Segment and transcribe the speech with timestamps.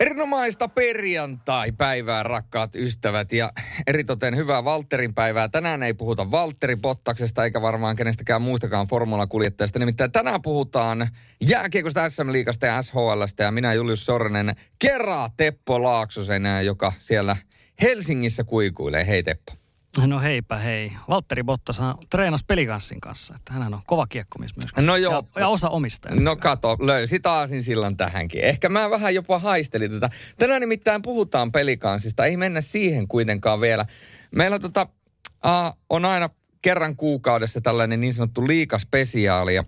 [0.00, 3.52] Erinomaista perjantai-päivää, rakkaat ystävät, ja
[3.86, 5.48] eritoten hyvää Valterin päivää.
[5.48, 9.78] Tänään ei puhuta Valtteri Bottaksesta eikä varmaan kenestäkään muustakaan formulakuljettajasta.
[9.78, 11.08] Nimittäin tänään puhutaan
[11.40, 17.36] jääkiekosta, SM-liigasta ja SHLstä, ja minä Julius Sornen kerää Teppo Laaksosen, joka siellä
[17.82, 19.06] Helsingissä kuikuilee.
[19.06, 19.59] Hei Teppo.
[19.98, 20.92] No heipä hei.
[21.08, 21.80] Valtteri Bottas
[22.10, 23.34] treenasi pelikanssin kanssa.
[23.36, 24.86] Että hän on kova kiekkomies myös.
[24.86, 25.12] No joo.
[25.34, 26.14] Ja, ja osa omistaja.
[26.14, 28.44] No kato, löysi taasin sillan tähänkin.
[28.44, 30.10] Ehkä mä vähän jopa haistelin tätä.
[30.38, 32.24] Tänään nimittäin puhutaan pelikanssista.
[32.24, 33.86] Ei mennä siihen kuitenkaan vielä.
[34.34, 34.86] Meillä tota,
[35.44, 36.30] uh, on aina
[36.62, 39.54] kerran kuukaudessa tällainen niin sanottu liikaspesiaali.
[39.54, 39.64] Ja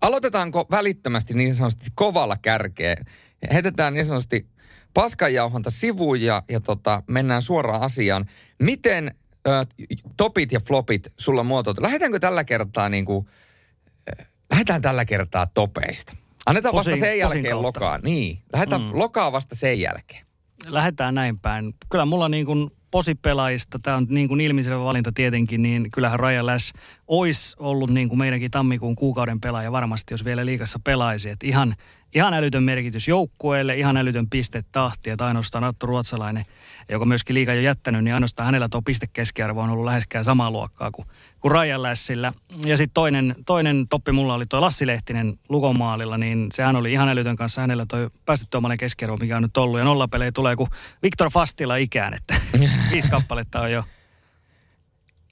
[0.00, 3.06] aloitetaanko välittömästi niin sanotusti kovalla kärkeen?
[3.52, 4.46] Heitetään niin sanotusti
[4.94, 8.24] paskanjauhanta sivuun ja, ja tota, mennään suoraan asiaan.
[8.62, 9.14] Miten
[9.46, 9.50] ö,
[10.16, 11.82] topit ja flopit sulla muotoiltu?
[11.82, 13.26] Lähdetäänkö tällä kertaa niin kuin,
[14.50, 16.16] lähdetään tällä kertaa topeista?
[16.46, 17.98] Annetaan posin, vasta sen jälkeen lokaa.
[17.98, 18.90] Niin, lähdetään mm.
[18.92, 20.26] lokaa vasta sen jälkeen.
[20.66, 21.74] Lähdetään näin päin.
[21.90, 26.46] Kyllä mulla niin kuin posipelaajista, tämä on niin kuin ilmiselvä valinta tietenkin, niin kyllähän Ryan
[26.46, 26.74] Lash
[27.08, 31.30] olisi ollut niin kuin meidänkin tammikuun kuukauden pelaaja varmasti, jos vielä liikassa pelaisi.
[31.30, 31.74] Et ihan,
[32.14, 34.26] ihan älytön merkitys joukkueelle, ihan älytön
[34.72, 36.44] tahti, että ainoastaan Attu Ruotsalainen,
[36.88, 40.90] joka myöskin liikaa jo jättänyt, niin ainoastaan hänellä tuo pistekeskiarvo on ollut läheskään samaa luokkaa
[40.90, 41.08] kuin,
[41.40, 42.32] kuin Ryan Lashillä.
[42.66, 47.08] Ja sitten toinen, toinen toppi mulla oli tuo Lassi Lehtinen Lukomaalilla, niin sehän oli ihan
[47.08, 49.78] älytön kanssa hänellä toi päästettyömainen keskiarvo, mikä on nyt ollut.
[49.78, 50.70] Ja nollapelejä tulee kuin
[51.02, 52.34] Viktor Fastilla ikään, että
[52.92, 53.84] viisi kappaletta on jo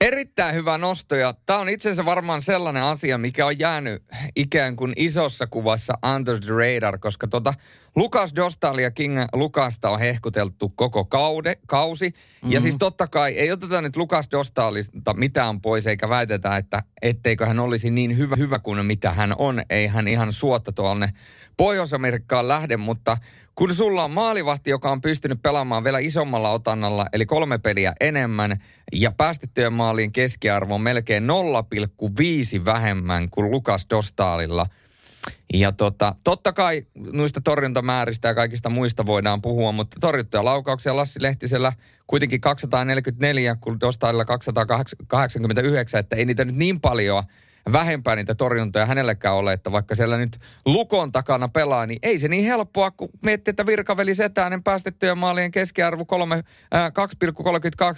[0.01, 4.03] Erittäin hyvä nosto ja tämä on itse asiassa varmaan sellainen asia, mikä on jäänyt
[4.37, 7.55] ikään kuin isossa kuvassa under the radar, koska tota
[7.97, 12.09] Lukas Dostal ja King Lukasta on hehkuteltu koko kaude, kausi.
[12.09, 12.53] Mm-hmm.
[12.53, 17.47] Ja siis totta kai ei oteta nyt Lukas Dostalista mitään pois eikä väitetä, että etteikö
[17.47, 19.63] hän olisi niin hyvä, hyvä kuin mitä hän on.
[19.71, 21.09] Ei hän ihan suotta tuonne
[21.57, 23.17] Pohjois-Amerikkaan lähde, mutta
[23.55, 28.57] kun sulla on maalivahti, joka on pystynyt pelaamaan vielä isommalla otannalla, eli kolme peliä enemmän,
[28.93, 31.25] ja päästettyjen maalien keskiarvo on melkein
[32.59, 34.67] 0,5 vähemmän kuin Lukas Dostaalilla.
[35.55, 41.23] Ja tota, totta kai noista torjuntamääristä ja kaikista muista voidaan puhua, mutta torjuttuja laukauksia Lassi
[41.23, 41.73] Lehtisellä
[42.07, 47.25] kuitenkin 244, kun Dostaalilla 289, että ei niitä nyt niin paljon
[47.73, 52.29] vähempää niitä torjuntoja hänellekään ole, että vaikka siellä nyt lukon takana pelaa, niin ei se
[52.29, 56.45] niin helppoa, kun miettii, että virkaveli Setänen päästettyjen maalien keskiarvo 3,
[56.75, 56.93] äh,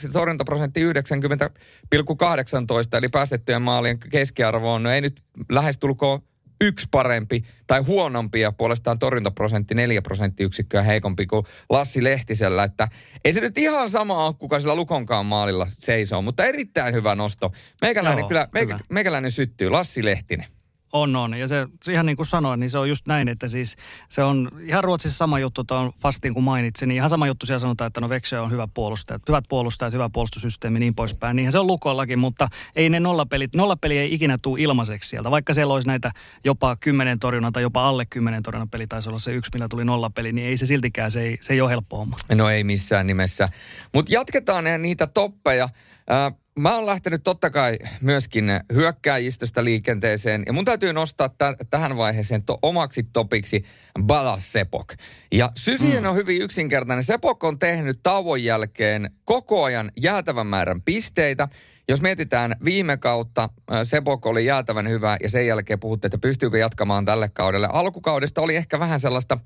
[0.07, 6.21] 2,32, torjuntaprosentti 90,18, eli päästettyjen maalien keskiarvo on, no ei nyt lähestulkoon
[6.61, 12.65] yksi parempi tai huonompi ja puolestaan torjuntaprosentti neljä prosenttiyksikköä heikompi kuin Lassi Lehtisellä.
[12.65, 12.89] Että
[13.25, 17.53] ei se nyt ihan sama ole, kuka sillä Lukonkaan maalilla seisoo, mutta erittäin hyvä nosto.
[17.83, 20.58] Meikäläinen Joo, kyllä, meikä, meikäläinen syttyy, Lassi Lehtinen.
[20.93, 21.35] On, on.
[21.35, 23.77] Ja se, se ihan niin kuin sanoin, niin se on just näin, että siis
[24.09, 27.59] se on ihan Ruotsissa sama juttu, tuon Fastin kun mainitsin, niin ihan sama juttu siellä
[27.59, 31.37] sanotaan, että no Veksö on hyvä puolustaja, hyvät puolustajat, hyvä puolustussysteemi niin poispäin.
[31.37, 35.31] Niinhän se on lukollakin, mutta ei ne nollapelit, nollapeli ei ikinä tule ilmaiseksi sieltä.
[35.31, 36.13] Vaikka siellä olisi näitä
[36.45, 39.85] jopa kymmenen torjunnan tai jopa alle kymmenen torjunnan peli, taisi olla se yksi, millä tuli
[39.85, 42.17] nollapeli, niin ei se siltikään, se ei, se ei ole helppo homma.
[42.35, 43.49] No ei missään nimessä.
[43.95, 45.69] Mutta jatketaan niitä toppeja.
[46.11, 50.43] Äh, mä oon lähtenyt totta kai myöskin hyökkääjistöstä liikenteeseen.
[50.47, 53.65] Ja mun täytyy nostaa t- tähän vaiheeseen to- omaksi topiksi
[54.03, 54.93] Balas Sepok.
[55.33, 56.09] Ja sysien mm.
[56.09, 57.05] on hyvin yksinkertainen.
[57.05, 61.49] Sepok on tehnyt tauon jälkeen koko ajan jäätävän määrän pisteitä.
[61.89, 63.49] Jos mietitään viime kautta,
[63.83, 67.69] Sepok oli jäätävän hyvä ja sen jälkeen puhuttiin, että pystyykö jatkamaan tälle kaudelle.
[67.73, 69.39] Alkukaudesta oli ehkä vähän sellaista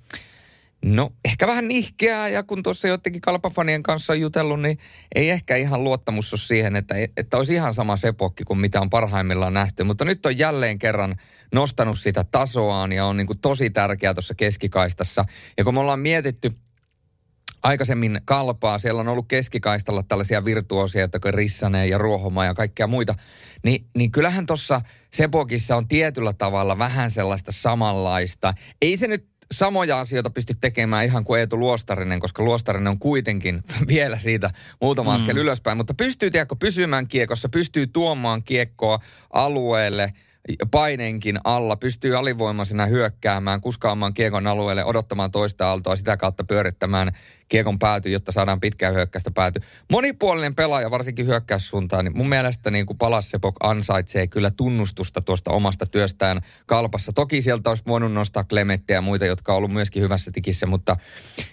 [0.85, 4.79] No ehkä vähän nihkeää ja kun tuossa jotenkin kalpafanien kanssa on jutellut, niin
[5.15, 8.91] ei ehkä ihan luottamus ole siihen, että, että olisi ihan sama sepokki kuin mitä on
[8.91, 9.85] parhaimmillaan nähty.
[9.85, 11.15] Mutta nyt on jälleen kerran
[11.55, 15.25] nostanut sitä tasoaan ja on niin kuin tosi tärkeää tuossa keskikaistassa.
[15.59, 16.51] Ja kun me ollaan mietitty
[17.63, 23.15] aikaisemmin kalpaa, siellä on ollut keskikaistalla tällaisia virtuosia, että Rissanen ja Ruohoma ja kaikkea muita,
[23.65, 24.81] niin, niin kyllähän tuossa
[25.13, 28.55] Sepokissa on tietyllä tavalla vähän sellaista samanlaista.
[28.83, 33.63] Ei se nyt samoja asioita pysty tekemään ihan kuin Eetu Luostarinen, koska Luostarinen on kuitenkin
[33.89, 34.51] vielä siitä
[34.81, 35.17] muutama mm.
[35.17, 35.77] askel ylöspäin.
[35.77, 38.99] Mutta pystyy tiedätkö, pysymään kiekossa, pystyy tuomaan kiekkoa
[39.33, 40.13] alueelle–
[40.71, 47.13] paineenkin alla, pystyy alivoimaisena hyökkäämään, kuskaamaan kiekon alueelle, odottamaan toista aaltoa, sitä kautta pyörittämään
[47.49, 49.61] kiekon pääty, jotta saadaan pitkää hyökkäistä pääty.
[49.91, 55.87] Monipuolinen pelaaja, varsinkin hyökkäyssuuntaan, niin mun mielestä niin kuin Palassepok ansaitsee kyllä tunnustusta tuosta omasta
[55.87, 57.13] työstään kalpassa.
[57.13, 60.97] Toki sieltä olisi voinut nostaa Klemettiä ja muita, jotka on ollut myöskin hyvässä tikissä, mutta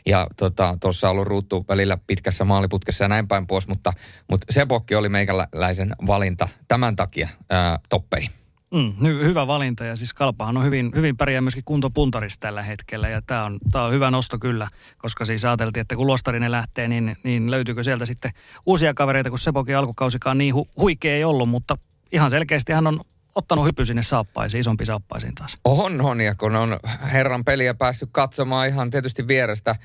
[0.06, 3.94] ja tuossa tota, on ollut ruuttu välillä pitkässä maaliputkessa ja näin päin pois, mutta,
[4.30, 8.39] mutta Sepokki oli meikäläisen valinta tämän takia ää, toppeihin.
[8.74, 13.10] Mm, hy- hyvä valinta ja siis Kalpahan on hyvin, hyvin pärjää myöskin kuntopuntarissa tällä hetkellä
[13.10, 14.68] ja tämä on, tää on hyvä nosto kyllä,
[14.98, 18.32] koska siis ajateltiin, että kun Lostarinen lähtee, niin, niin löytyykö sieltä sitten
[18.66, 21.78] uusia kavereita, kun Sepokin alkukausikaan niin hu- huikea ei ollut, mutta
[22.12, 23.02] ihan selkeästi hän on
[23.36, 25.58] ottanut hyppy sinne saappaisiin, isompi saappaisiin taas.
[25.64, 26.80] On, on, ja kun on
[27.12, 29.76] herran peliä päässyt katsomaan ihan tietysti vierestä,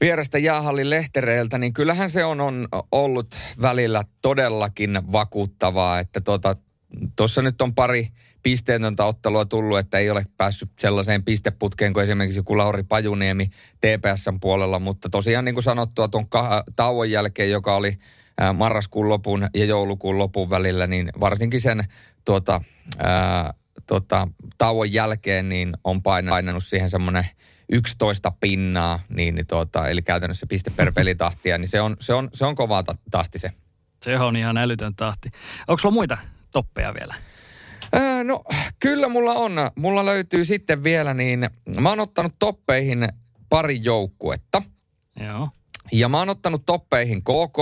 [0.00, 6.56] vierestä jäähallin lehtereiltä, niin kyllähän se on, on ollut välillä todellakin vakuuttavaa, että tuota,
[7.16, 8.08] tuossa nyt on pari
[8.42, 13.46] pisteetöntä ottelua tullut, että ei ole päässyt sellaiseen pisteputkeen kuin esimerkiksi joku Lauri Pajuniemi
[13.76, 16.26] TPSn puolella, mutta tosiaan niin kuin sanottua tuon
[16.76, 17.98] tauon jälkeen, joka oli
[18.54, 21.84] marraskuun lopun ja joulukuun lopun välillä, niin varsinkin sen
[22.24, 22.60] tuota,
[22.98, 23.54] ää,
[23.86, 24.28] tuota,
[24.58, 27.24] tauon jälkeen niin on painanut siihen semmoinen
[27.72, 32.28] 11 pinnaa, niin, niin tuota, eli käytännössä piste per pelitahtia, niin se on, se on,
[32.32, 33.50] se on kova tahti se.
[34.02, 35.30] Se on ihan älytön tahti.
[35.68, 36.18] Onko sulla muita
[36.52, 37.14] toppeja vielä?
[37.92, 38.44] Ää, no
[38.80, 39.52] kyllä mulla on.
[39.76, 41.50] Mulla löytyy sitten vielä niin,
[41.80, 43.08] mä oon ottanut toppeihin
[43.48, 44.62] pari joukkuetta.
[45.20, 45.48] Joo.
[45.92, 47.58] Ja mä oon ottanut toppeihin KK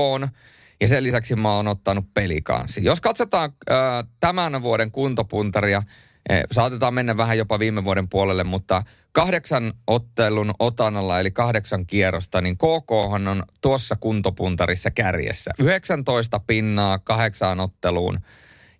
[0.80, 2.84] ja sen lisäksi mä oon ottanut pelikansi.
[2.84, 5.82] Jos katsotaan ää, tämän vuoden kuntopuntaria,
[6.28, 8.82] e, saatetaan mennä vähän jopa viime vuoden puolelle, mutta
[9.12, 15.50] kahdeksan ottelun otanalla, eli kahdeksan kierrosta, niin KK on tuossa kuntopuntarissa kärjessä.
[15.58, 18.18] 19 pinnaa kahdeksaan otteluun.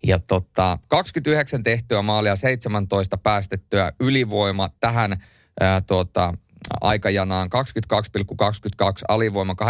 [0.06, 5.25] Ja tota, 29 tehtyä maalia, 17 päästettyä ylivoima tähän
[5.61, 6.35] ää, tuota,
[6.81, 9.67] aikajanaan 22,22, alivoima 86,84.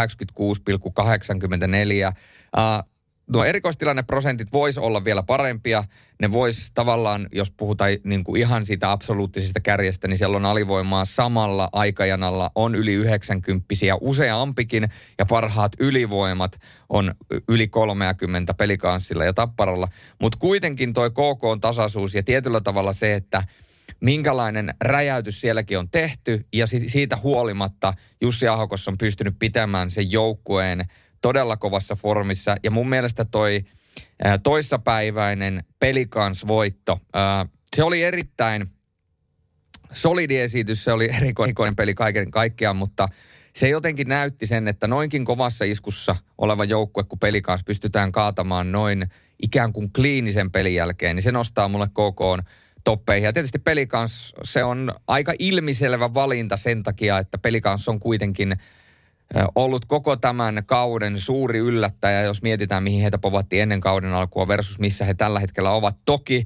[2.57, 2.90] Uh,
[3.33, 5.83] nuo erikoistilanneprosentit vois olla vielä parempia.
[6.21, 11.05] Ne vois tavallaan, jos puhutaan niin kuin ihan siitä absoluuttisesta kärjestä, niin siellä on alivoimaa
[11.05, 13.65] samalla aikajanalla, on yli 90
[14.01, 14.89] useampikin,
[15.19, 17.11] ja parhaat ylivoimat on
[17.49, 19.87] yli 30 pelikanssilla ja tapparalla.
[20.21, 23.43] Mutta kuitenkin toi KK on tasaisuus ja tietyllä tavalla se, että–
[24.01, 30.85] minkälainen räjäytys sielläkin on tehty ja siitä huolimatta Jussi Ahokos on pystynyt pitämään sen joukkueen
[31.21, 33.61] todella kovassa formissa ja mun mielestä toi
[34.43, 36.99] toissapäiväinen pelikansvoitto,
[37.75, 38.67] se oli erittäin
[39.93, 43.07] solidi esitys, se oli erikoinen peli kaiken kaikkiaan, mutta
[43.55, 49.05] se jotenkin näytti sen, että noinkin kovassa iskussa oleva joukkue, kun pelikans pystytään kaatamaan noin
[49.43, 52.39] ikään kuin kliinisen pelin jälkeen, niin se nostaa mulle kokoon
[52.83, 53.25] toppeihin.
[53.25, 58.55] Ja tietysti pelikans, se on aika ilmiselvä valinta sen takia, että pelikans on kuitenkin
[59.55, 64.79] ollut koko tämän kauden suuri yllättäjä, jos mietitään, mihin heitä povattiin ennen kauden alkua versus
[64.79, 65.97] missä he tällä hetkellä ovat.
[66.05, 66.45] Toki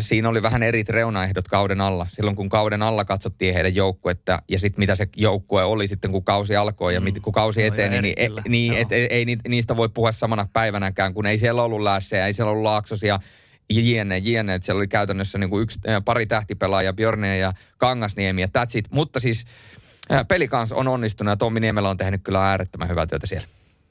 [0.00, 2.06] siinä oli vähän eri reunaehdot kauden alla.
[2.10, 6.24] Silloin kun kauden alla katsottiin heidän joukkuetta ja sitten mitä se joukkue oli sitten kun
[6.24, 7.22] kausi alkoi ja mm.
[7.22, 11.14] kun kausi no, eteni, niin, e, niin et, ei, ei niistä voi puhua samana päivänäkään,
[11.14, 13.20] kun ei siellä ollut lässejä, ei siellä ollut laaksosia,
[13.70, 14.54] jne, jne.
[14.54, 18.84] Että siellä oli käytännössä niin kuin yksi, pari tähtipelaajaa, Björneä ja Kangasniemi ja that's it.
[18.90, 19.44] Mutta siis
[20.28, 23.46] peli kanssa on onnistunut ja Tommi Niemelä on tehnyt kyllä äärettömän hyvää työtä siellä.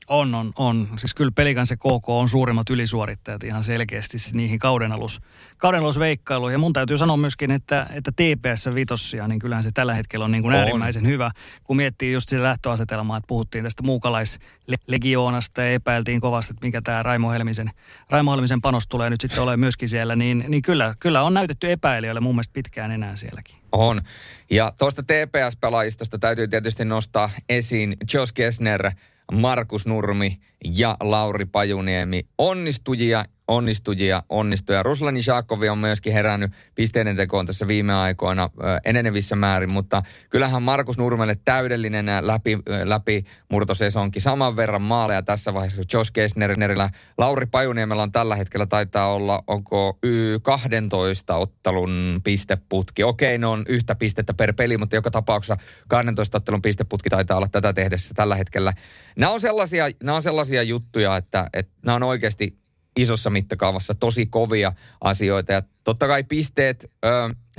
[0.08, 0.88] On, on, on.
[0.98, 5.22] Siis kyllä pelikan se KK on suurimmat ylisuorittajat ihan selkeästi niihin kaudenalus,
[5.58, 6.54] kaudenalusveikkailuihin.
[6.54, 10.32] Ja mun täytyy sanoa myöskin, että, että TPS vitossia, niin kyllähän se tällä hetkellä on
[10.32, 10.60] niin kuin on.
[10.60, 11.32] äärimmäisen hyvä.
[11.64, 17.04] Kun miettii just sitä lähtöasetelmaa, että puhuttiin tästä muukalaislegioonasta ja epäiltiin kovasti, että mikä tämä
[17.04, 17.72] Raimo Helmisen,
[18.10, 21.72] Raimo Helmisen panos tulee nyt sitten olemaan myöskin siellä, niin, niin kyllä, kyllä on näytetty
[21.72, 23.61] epäilijöille mun mielestä pitkään enää sielläkin.
[23.72, 24.02] On.
[24.50, 28.92] Ja tuosta TPS-pelaajistosta täytyy tietysti nostaa esiin Josh Kessner–
[29.32, 34.84] Markus Nurmi ja Lauri Pajuniemi onnistujia onnistujia onnistuja.
[34.84, 38.50] Ruslani Shakovi on myöskin herännyt pisteiden tekoon tässä viime aikoina
[38.86, 44.20] enenevissä määrin, mutta kyllähän Markus Nurmelle täydellinen läpi, läpi murtosesonki.
[44.20, 46.90] Saman verran maaleja tässä vaiheessa Josh Kessnerillä.
[47.18, 53.04] Lauri Pajuniemellä on tällä hetkellä taitaa olla, onko y 12 ottelun pisteputki.
[53.04, 57.48] Okei, ne on yhtä pistettä per peli, mutta joka tapauksessa 12 ottelun pisteputki taitaa olla
[57.52, 58.74] tätä tehdessä tällä hetkellä.
[59.18, 62.61] Nämä on sellaisia, nämä on sellaisia juttuja, että, että nämä on oikeasti
[62.98, 65.54] isossa mittakaavassa tosi kovia asioita.
[65.54, 67.10] Ja totta kai pisteet, ö,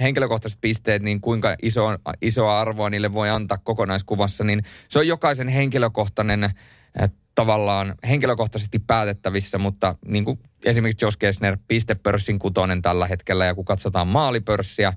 [0.00, 1.86] henkilökohtaiset pisteet, niin kuinka iso,
[2.22, 6.50] isoa arvoa niille voi antaa kokonaiskuvassa, niin se on jokaisen henkilökohtainen
[7.34, 13.64] tavallaan henkilökohtaisesti päätettävissä, mutta niin kuin esimerkiksi Josh Kessner, pistepörssin kutonen tällä hetkellä, ja kun
[13.64, 14.92] katsotaan maalipörssiä,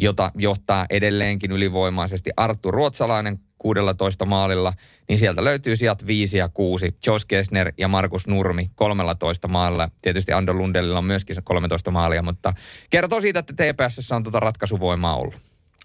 [0.00, 4.72] jota johtaa edelleenkin ylivoimaisesti Arttu Ruotsalainen 16 maalilla,
[5.08, 6.96] niin sieltä löytyy sijat 5 ja 6.
[7.06, 9.88] Josh Kessner ja Markus Nurmi 13 maalilla.
[10.02, 12.52] Tietysti Ando Lundellilla on myöskin 13 maalia, mutta
[12.90, 15.34] kertoo siitä, että TPS on tuota ratkaisuvoimaa ollut.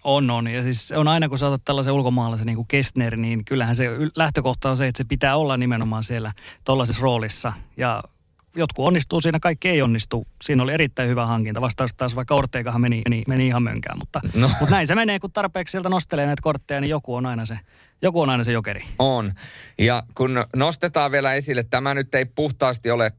[0.04, 0.46] On, on.
[0.46, 4.70] Ja siis on aina, kun saatat tällaisen ulkomaalaisen niin kuin Kestner, niin kyllähän se lähtökohta
[4.70, 6.32] on se, että se pitää olla nimenomaan siellä
[6.64, 7.52] tuollaisessa roolissa.
[7.76, 8.02] Ja
[8.56, 10.26] jotkut onnistuu siinä, kaikki ei onnistu.
[10.44, 11.60] Siinä oli erittäin hyvä hankinta.
[11.60, 14.48] Vastaus taas vaikka Ortegahan meni, meni, meni ihan mönkään, mutta, no.
[14.60, 17.58] mutta näin se menee, kun tarpeeksi sieltä nostelee näitä kortteja, niin joku on aina se,
[18.02, 18.84] joku on aina se jokeri.
[18.98, 19.32] On.
[19.78, 23.10] Ja kun nostetaan vielä esille, tämä nyt ei puhtaasti ole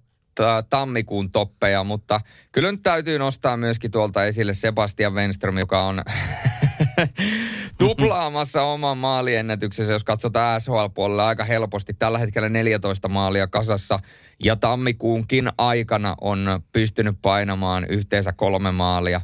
[0.69, 2.19] tammikuun toppeja, mutta
[2.51, 6.01] kyllä nyt täytyy nostaa myöskin tuolta esille Sebastian Wenström, joka on
[7.79, 11.93] tuplaamassa oman maaliennätyksensä, jos katsotaan SHL-puolella aika helposti.
[11.93, 13.99] Tällä hetkellä 14 maalia kasassa
[14.43, 19.21] ja tammikuunkin aikana on pystynyt painamaan yhteensä kolme maalia.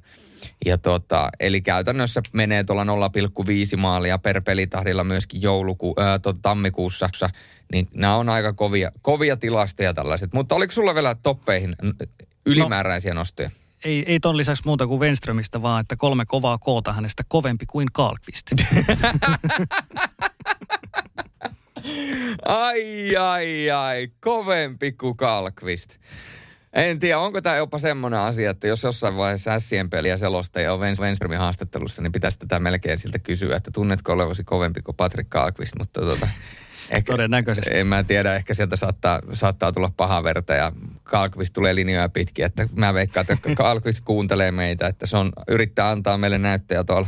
[0.65, 7.09] Ja tota, eli käytännössä menee tuolla 0,5 maalia per pelitahdilla myöskin jouluku, ää, tota, tammikuussa.
[7.71, 10.33] Niin nämä on aika kovia, kovia tilastoja tällaiset.
[10.33, 11.75] Mutta oliko sulla vielä toppeihin
[12.45, 13.49] ylimääräisiä no, nostoja?
[13.83, 17.87] Ei, ei ton lisäksi muuta kuin Wenströmistä, vaan että kolme kovaa koota hänestä kovempi kuin
[17.93, 18.45] Karlqvist.
[22.45, 25.97] ai, ai, ai, kovempi kuin Karlqvist.
[26.73, 30.79] En tiedä, onko tämä jopa semmoinen asia, että jos jossain vaiheessa Sien peliä selostaja on
[30.79, 35.73] Wenströmin haastattelussa, niin pitäisi tätä melkein siltä kysyä, että tunnetko olevasi kovempi kuin Patrick Karlqvist,
[35.79, 36.27] mutta tota,
[36.89, 37.77] Ehkä, Todennäköisesti.
[37.77, 40.71] En mä tiedä, ehkä sieltä saattaa, saattaa tulla paha verta ja
[41.03, 42.45] Kalkvist tulee linjoja pitkin.
[42.45, 47.07] Että mä veikkaan, että Kalkvist kuuntelee meitä, että se on yrittää antaa meille näyttöjä tuolla.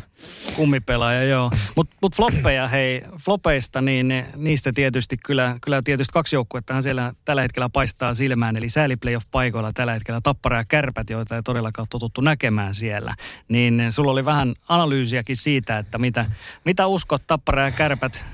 [0.55, 1.51] Kummipelaaja, joo.
[1.75, 7.41] Mutta mut floppeja, hei, flopeista, niin niistä tietysti kyllä, kyllä tietysti kaksi joukkuetta siellä tällä
[7.41, 8.57] hetkellä paistaa silmään.
[8.57, 13.15] Eli sääliplayoff-paikoilla tällä hetkellä Tappara ja Kärpät, joita ei todellakaan totuttu näkemään siellä.
[13.47, 16.25] Niin sulla oli vähän analyysiäkin siitä, että mitä,
[16.65, 18.25] mitä uskot Tappara ja Kärpät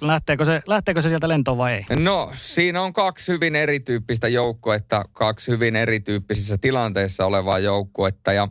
[0.00, 1.84] Lähteekö se, lähteekö se sieltä lentoon vai ei?
[1.96, 8.32] No, siinä on kaksi hyvin erityyppistä joukkuetta, kaksi hyvin erityyppisissä tilanteissa olevaa joukkuetta.
[8.32, 8.48] Ja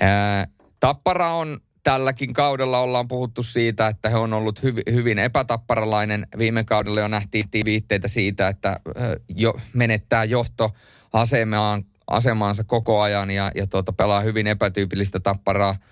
[0.00, 0.46] ää,
[0.80, 6.26] Tappara on tälläkin kaudella ollaan puhuttu siitä, että he on ollut hyv, hyvin epätapparalainen.
[6.38, 8.80] Viime kaudella jo nähtiin viitteitä siitä, että
[9.28, 10.70] jo menettää johto
[11.12, 15.76] asemaan, asemaansa koko ajan ja, ja tuota, pelaa hyvin epätyypillistä tapparaa–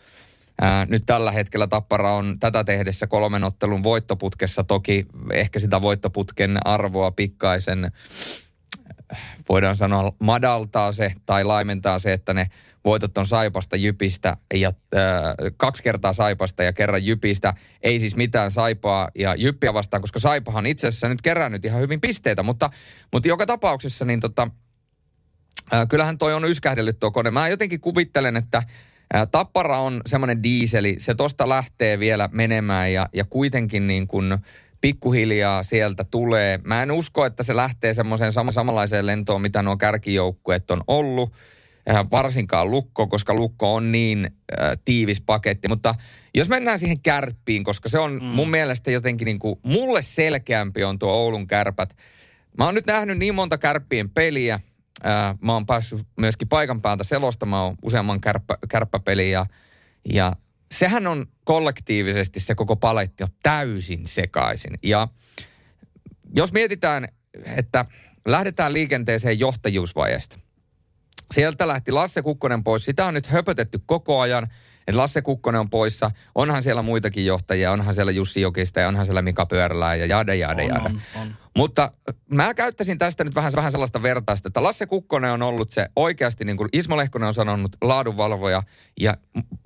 [0.61, 4.65] Ää, nyt tällä hetkellä Tappara on tätä tehdessä kolmen ottelun voittoputkessa.
[4.65, 7.93] Toki ehkä sitä voittoputken arvoa pikkaisen,
[9.49, 12.47] voidaan sanoa, madaltaa se tai laimentaa se, että ne
[12.85, 15.03] voitot on Saipasta, Jypistä ja äh,
[15.57, 17.55] kaksi kertaa Saipasta ja kerran Jypistä.
[17.83, 22.01] Ei siis mitään Saipaa ja Jyppiä vastaan, koska Saipahan itse asiassa nyt kerännyt ihan hyvin
[22.01, 22.71] pisteitä, mutta,
[23.13, 24.49] mutta joka tapauksessa niin tota,
[25.75, 27.31] äh, kyllähän toi on yskähdellyt tuo kone.
[27.31, 28.63] Mä jotenkin kuvittelen, että
[29.31, 34.39] Tappara on semmoinen diiseli, se tosta lähtee vielä menemään ja, ja kuitenkin niin kuin
[34.81, 36.61] pikkuhiljaa sieltä tulee.
[36.65, 41.33] Mä en usko, että se lähtee semmoiseen sam- samanlaiseen lentoon, mitä nuo kärkijoukkueet on ollut.
[42.11, 45.69] Varsinkaan Lukko, koska Lukko on niin äh, tiivis paketti.
[45.69, 45.95] Mutta
[46.35, 48.25] jos mennään siihen kärppiin, koska se on mm.
[48.25, 51.97] mun mielestä jotenkin niin kuin, mulle selkeämpi on tuo Oulun kärpät.
[52.59, 54.61] Mä oon nyt nähnyt niin monta kärppien peliä–
[55.41, 59.47] Mä oon päässyt myöskin paikan päältä selostamaan useamman kärppä, kärppäpelin ja,
[60.13, 60.37] ja
[60.73, 64.75] sehän on kollektiivisesti se koko paletti on täysin sekaisin.
[64.83, 65.09] Ja
[66.37, 67.09] jos mietitään,
[67.57, 67.85] että
[68.27, 70.39] lähdetään liikenteeseen johtajuusvajeesta.
[71.35, 72.85] Sieltä lähti Lasse Kukkonen pois.
[72.85, 74.49] Sitä on nyt höpötetty koko ajan–
[74.87, 76.11] että Lasse Kukkonen on poissa.
[76.35, 80.37] Onhan siellä muitakin johtajia, onhan siellä Jussi Jokista ja onhan siellä Mika Pyörälää ja jade,
[80.37, 80.89] jade, jade.
[80.89, 81.37] On, on.
[81.57, 81.93] Mutta
[82.35, 86.45] mä käyttäisin tästä nyt vähän, vähän sellaista vertaista, että Lasse Kukkonen on ollut se oikeasti,
[86.45, 88.63] niin kuin Ismo Lehkonen on sanonut, laadunvalvoja.
[89.01, 89.17] Ja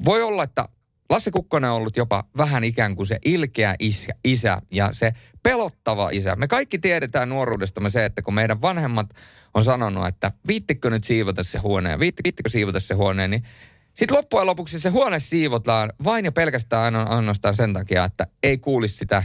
[0.05, 0.69] voi olla, että
[1.11, 6.11] Lasse Kukkonen on ollut jopa vähän ikään kuin se ilkeä isä, isä ja se pelottava
[6.13, 6.37] isä.
[6.37, 9.07] Me kaikki tiedetään nuoruudestamme se, että kun meidän vanhemmat
[9.55, 13.43] on sanonut, että viittikö nyt siivota se huoneen, viittikö siivota se huoneen, niin
[13.97, 18.97] sitten loppujen lopuksi se huone siivotaan vain ja pelkästään ainoastaan sen takia, että ei kuulisi
[18.97, 19.23] sitä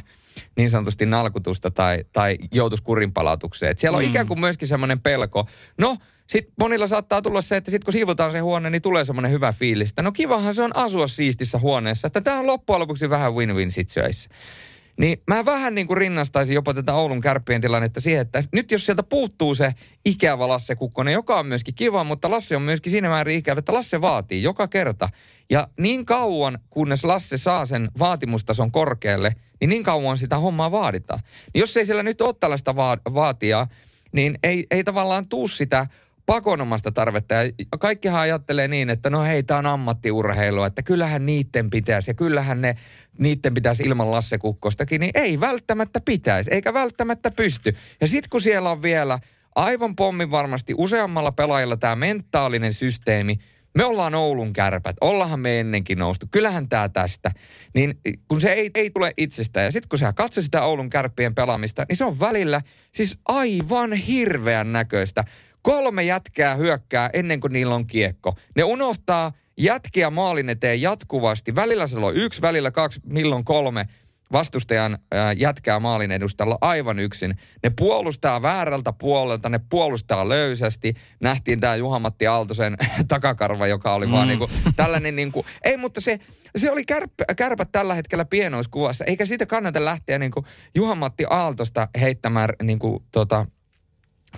[0.58, 3.72] niin sanotusti nalkutusta tai, tai joutuisi kurinpalautukseen.
[3.72, 4.10] Et siellä on mm.
[4.10, 5.48] ikään kuin myöskin semmoinen pelko.
[5.78, 5.98] No,
[6.28, 9.54] sitten monilla saattaa tulla se, että sitten kun siivotaan se huone, niin tulee semmoinen hyvä
[9.54, 12.08] fiilis, että no kivahan se on asua siistissä huoneessa.
[12.08, 14.36] Että tämä on loppujen lopuksi vähän win-win situation.
[15.02, 18.86] Niin mä vähän niin kuin rinnastaisin jopa tätä Oulun kärppien tilannetta siihen, että nyt jos
[18.86, 19.74] sieltä puuttuu se
[20.06, 23.74] ikävä Lasse Kukkonen, joka on myöskin kiva, mutta Lasse on myöskin siinä määrin ikävä, että
[23.74, 25.10] Lasse vaatii joka kerta.
[25.50, 31.20] Ja niin kauan, kunnes Lasse saa sen vaatimustason korkealle, niin niin kauan sitä hommaa vaaditaan.
[31.54, 33.68] Niin jos ei siellä nyt ole tällaista va- vaatia,
[34.12, 35.88] niin ei, ei tavallaan tuu sitä
[36.26, 37.36] pakonomasta tarvetta.
[37.36, 42.14] Ja kaikkihan ajattelee niin, että no hei, tämä on ammattiurheilua, että kyllähän niitten pitäisi ja
[42.14, 42.78] kyllähän ne,
[43.20, 47.76] niitten pitäisi ilman Lasse Kukkostakin, niin ei välttämättä pitäisi, eikä välttämättä pysty.
[48.02, 49.20] Ja sitten kun siellä on vielä
[49.56, 53.40] aivan pommin varmasti useammalla pelaajalla tämä mentaalinen systeemi,
[53.78, 57.32] me ollaan Oulun kärpät, ollaanhan me ennenkin noustu, kyllähän tämä tästä.
[57.76, 61.36] Niin kun se ei, ei tule itsestään ja sitten kun sä katsot sitä Oulun kärppien
[61.36, 62.62] pelaamista, niin se on välillä
[62.92, 65.24] siis aivan hirveän näköistä.
[65.62, 68.36] Kolme jätkää hyökkää ennen kuin niillä on kiekko.
[68.56, 71.56] Ne unohtaa jätkiä maalin eteen jatkuvasti.
[71.56, 73.86] Välillä se on yksi, välillä kaksi, milloin kolme
[74.32, 74.98] vastustajan
[75.38, 77.36] jätkää maalin edustalla aivan yksin.
[77.64, 80.94] Ne puolustaa väärältä puolelta, ne puolustaa löysästi.
[81.20, 82.78] Nähtiin tämä Juha-Matti Aaltosen
[83.08, 84.12] takakarva, joka oli mm.
[84.12, 86.20] vaan niinku, tällainen niinku, ei mutta se,
[86.56, 92.50] se oli kärp, kärpät tällä hetkellä pienoiskuvassa, eikä siitä kannata lähteä niinku Juha-Matti Aaltosta heittämään
[92.64, 93.46] niinku tota,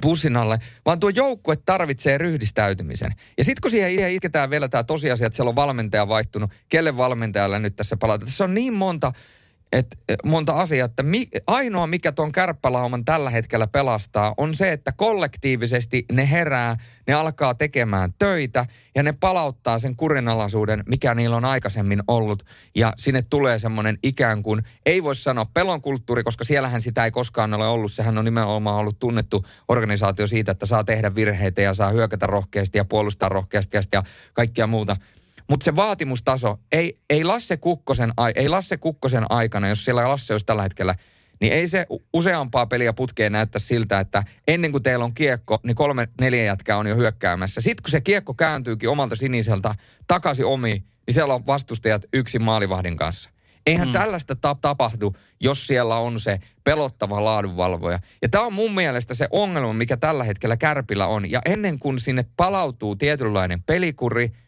[0.01, 3.11] pussin alle, vaan tuo joukkue tarvitsee ryhdistäytymisen.
[3.37, 7.59] Ja sitten kun siihen isketään vielä tämä tosiasia, että siellä on valmentaja vaihtunut, kelle valmentajalle
[7.59, 8.25] nyt tässä palata.
[8.25, 9.13] Tässä on niin monta
[9.73, 9.87] et,
[10.23, 16.05] monta asiaa, että mi, ainoa mikä tuon kärppälauman tällä hetkellä pelastaa on se, että kollektiivisesti
[16.11, 16.75] ne herää,
[17.07, 18.65] ne alkaa tekemään töitä
[18.95, 22.43] ja ne palauttaa sen kurinalaisuuden, mikä niillä on aikaisemmin ollut.
[22.75, 27.11] Ja sinne tulee semmoinen ikään kuin, ei voi sanoa pelon kulttuuri, koska siellähän sitä ei
[27.11, 27.91] koskaan ole ollut.
[27.91, 32.77] Sehän on nimenomaan ollut tunnettu organisaatio siitä, että saa tehdä virheitä ja saa hyökätä rohkeasti
[32.77, 34.03] ja puolustaa rohkeasti ja
[34.33, 34.97] kaikkia muuta–
[35.49, 40.45] mutta se vaatimustaso, ei, ei, Lasse Kukkosen, ei Lasse Kukkosen aikana, jos siellä Lasse olisi
[40.45, 40.95] tällä hetkellä,
[41.41, 45.75] niin ei se useampaa peliä putkeen näyttä siltä, että ennen kuin teillä on kiekko, niin
[45.75, 47.61] kolme neljä jätkää on jo hyökkäämässä.
[47.61, 49.75] Sitten kun se kiekko kääntyykin omalta siniseltä
[50.07, 53.29] takaisin omiin, niin siellä on vastustajat yksin maalivahdin kanssa.
[53.65, 53.91] Eihän mm.
[53.91, 57.99] tällaista ta- tapahdu, jos siellä on se pelottava laadunvalvoja.
[58.21, 61.31] Ja tämä on mun mielestä se ongelma, mikä tällä hetkellä Kärpillä on.
[61.31, 64.29] Ja ennen kuin sinne palautuu tietynlainen pelikuri–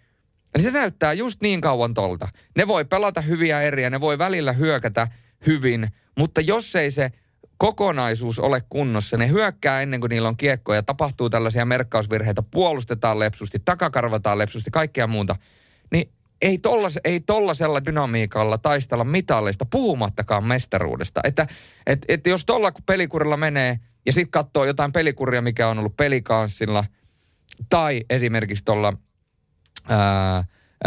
[0.57, 2.27] niin se näyttää just niin kauan tolta.
[2.55, 5.07] Ne voi pelata hyviä eriä, ne voi välillä hyökätä
[5.47, 7.11] hyvin, mutta jos ei se
[7.57, 13.59] kokonaisuus ole kunnossa, ne hyökkää ennen kuin niillä on kiekkoja, tapahtuu tällaisia merkkausvirheitä, puolustetaan lepsusti,
[13.65, 15.35] takakarvataan lepsusti, kaikkea muuta,
[15.91, 16.09] niin
[16.41, 21.21] ei, tollas, ei tollasella dynamiikalla taistella mitallista, puhumattakaan mestaruudesta.
[21.23, 21.47] Että
[21.87, 26.83] et, et jos tuolla pelikurilla menee ja sitten katsoo jotain pelikuria, mikä on ollut pelikanssilla,
[27.69, 28.93] tai esimerkiksi tuolla
[29.89, 30.43] ää,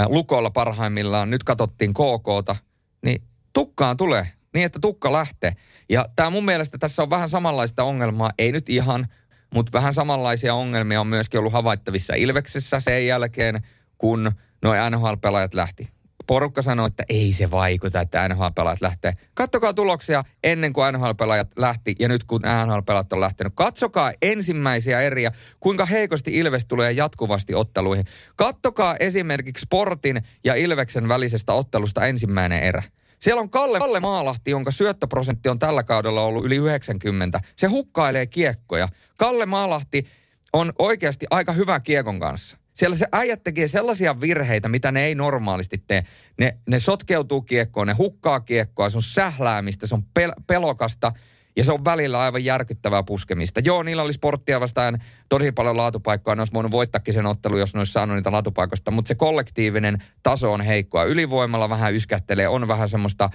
[0.06, 2.56] lukolla parhaimmillaan, nyt katsottiin KKta,
[3.04, 5.52] niin tukkaan tulee niin, että tukka lähtee.
[5.88, 9.06] Ja tämä mun mielestä tässä on vähän samanlaista ongelmaa, ei nyt ihan,
[9.54, 13.62] mutta vähän samanlaisia ongelmia on myöskin ollut havaittavissa Ilveksessä sen jälkeen,
[13.98, 14.32] kun
[14.62, 15.97] nuo NHL-pelaajat lähti
[16.28, 19.12] porukka sanoi, että ei se vaikuta, että NHL-pelaajat lähtee.
[19.34, 23.52] Kattokaa tuloksia ennen kuin NHL-pelaajat lähti ja nyt kun NHL-pelaajat on lähtenyt.
[23.56, 28.04] Katsokaa ensimmäisiä eriä, kuinka heikosti Ilves tulee jatkuvasti otteluihin.
[28.36, 32.82] Kattokaa esimerkiksi Sportin ja Ilveksen välisestä ottelusta ensimmäinen erä.
[33.18, 37.40] Siellä on Kalle, Kalle Maalahti, jonka syöttöprosentti on tällä kaudella ollut yli 90.
[37.56, 38.88] Se hukkailee kiekkoja.
[39.16, 40.06] Kalle Maalahti
[40.52, 42.56] on oikeasti aika hyvä kiekon kanssa.
[42.78, 46.04] Siellä se äijät tekee sellaisia virheitä, mitä ne ei normaalisti tee.
[46.38, 51.12] Ne, ne sotkeutuu kiekkoon, ne hukkaa kiekkoa, se on sähläämistä, se on pel- pelokasta
[51.56, 53.60] ja se on välillä aivan järkyttävää puskemista.
[53.64, 57.74] Joo, niillä oli sporttia vastaan tosi paljon laatupaikkoja, ne olisi voinut voittaakin sen ottelu, jos
[57.74, 61.04] ne olisi saanut niitä laatupaikoista, mutta se kollektiivinen taso on heikkoa.
[61.04, 63.30] Ylivoimalla vähän yskättelee, on vähän semmoista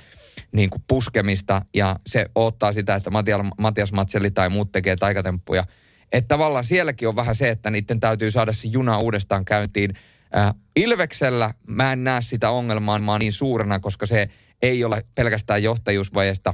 [0.51, 3.11] niin kuin puskemista ja se ottaa sitä, että
[3.57, 5.65] Matias Matseli tai muut tekee taikatemppuja–
[6.13, 9.91] että tavallaan sielläkin on vähän se, että niiden täytyy saada se juna uudestaan käyntiin.
[10.37, 14.29] Äh, Ilveksellä mä en näe sitä ongelmaa niin suurena, koska se
[14.61, 16.53] ei ole pelkästään johtajuusvajesta,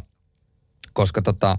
[0.93, 1.58] koska tota,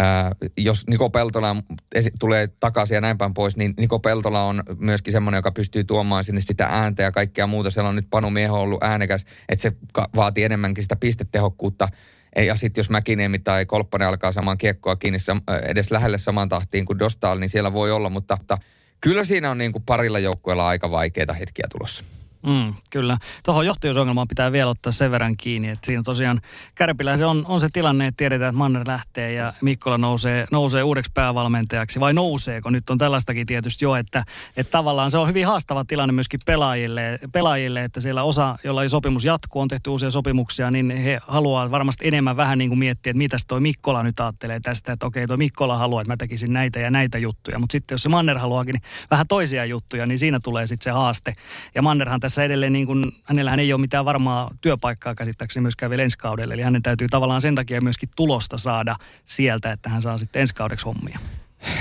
[0.00, 1.56] äh, jos Niko Peltola
[1.94, 5.84] esi- tulee takaisin ja näin päin pois, niin Niko Peltola on myöskin semmoinen, joka pystyy
[5.84, 7.70] tuomaan sinne sitä ääntä ja kaikkea muuta.
[7.70, 9.72] Siellä on nyt Panu Mieho ollut äänekäs, että se
[10.16, 11.88] vaatii enemmänkin sitä pistetehokkuutta
[12.36, 15.18] ja sitten jos Mäkiniemi tai Kolppanen alkaa samaan kiekkoa kiinni
[15.62, 18.58] edes lähelle samaan tahtiin kuin Dostal, niin siellä voi olla, mutta, mutta
[19.00, 22.04] kyllä siinä on niin kuin parilla joukkueella aika vaikeita hetkiä tulossa.
[22.46, 23.18] Mm, kyllä.
[23.44, 26.40] Tuohon johtajuusongelmaan pitää vielä ottaa sen verran kiinni, että siinä tosiaan
[26.74, 30.82] Kärpillä se on, on se tilanne, että tiedetään, että Manner lähtee ja Mikkola nousee, nousee
[30.82, 32.70] uudeksi päävalmentajaksi, vai nouseeko?
[32.70, 34.24] Nyt on tällaistakin tietysti jo, että,
[34.56, 38.88] että tavallaan se on hyvin haastava tilanne myöskin pelaajille, pelaajille että siellä osa, jolla ei
[38.88, 43.10] sopimus jatkuu, on tehty uusia sopimuksia, niin he haluaa varmasti enemmän vähän niin kuin miettiä,
[43.10, 46.52] että mitäs toi Mikkola nyt ajattelee tästä, että okei, toi Mikkola haluaa, että mä tekisin
[46.52, 50.18] näitä ja näitä juttuja, mutta sitten jos se Manner haluaakin niin vähän toisia juttuja, niin
[50.18, 51.34] siinä tulee sitten se haaste.
[51.74, 56.02] Ja Mannerhan tässä edelleen, niin kuin, hänellähän ei ole mitään varmaa työpaikkaa käsittääkseni myöskään vielä
[56.02, 56.54] ensi kaudelle.
[56.54, 60.54] Eli hänen täytyy tavallaan sen takia myöskin tulosta saada sieltä, että hän saa sitten ensi
[60.54, 61.18] kaudeksi hommia.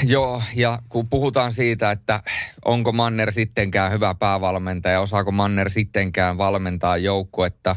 [0.04, 2.22] Joo, ja kun puhutaan siitä, että
[2.66, 7.76] onko Manner sittenkään hyvä päävalmentaja, osaako Manner sittenkään valmentaa joukkuetta,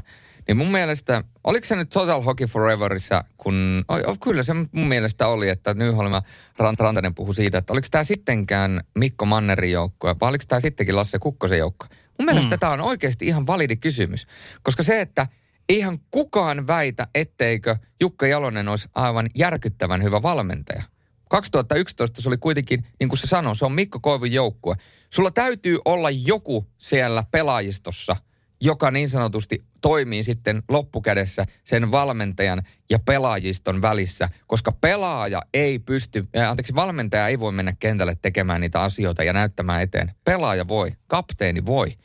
[0.49, 5.29] Niin mun mielestä, oliko se nyt Total Hockey Foreverissa, kun, oh, kyllä se mun mielestä
[5.29, 6.13] oli, että Nyholm
[6.59, 11.19] Rantanen puhui siitä, että oliko tämä sittenkään Mikko Mannerin joukkue, vai oliko tämä sittenkin Lasse
[11.19, 11.87] Kukkosen joukko?
[12.21, 12.61] Mun mielestä mm.
[12.61, 14.27] tämä on oikeasti ihan validi kysymys,
[14.63, 15.27] koska se, että
[15.69, 20.83] eihän kukaan väitä, etteikö Jukka Jalonen olisi aivan järkyttävän hyvä valmentaja.
[21.29, 24.77] 2011 se oli kuitenkin, niin kuin se sanoi, se on Mikko Koivun joukkue.
[25.11, 28.17] Sulla täytyy olla joku siellä pelaajistossa,
[28.61, 36.25] joka niin sanotusti toimii sitten loppukädessä sen valmentajan ja pelaajiston välissä, koska pelaaja ei pysty,
[36.37, 40.13] äh, anteeksi, valmentaja ei voi mennä kentälle tekemään niitä asioita ja näyttämään eteen.
[40.25, 41.97] Pelaaja voi, kapteeni voi.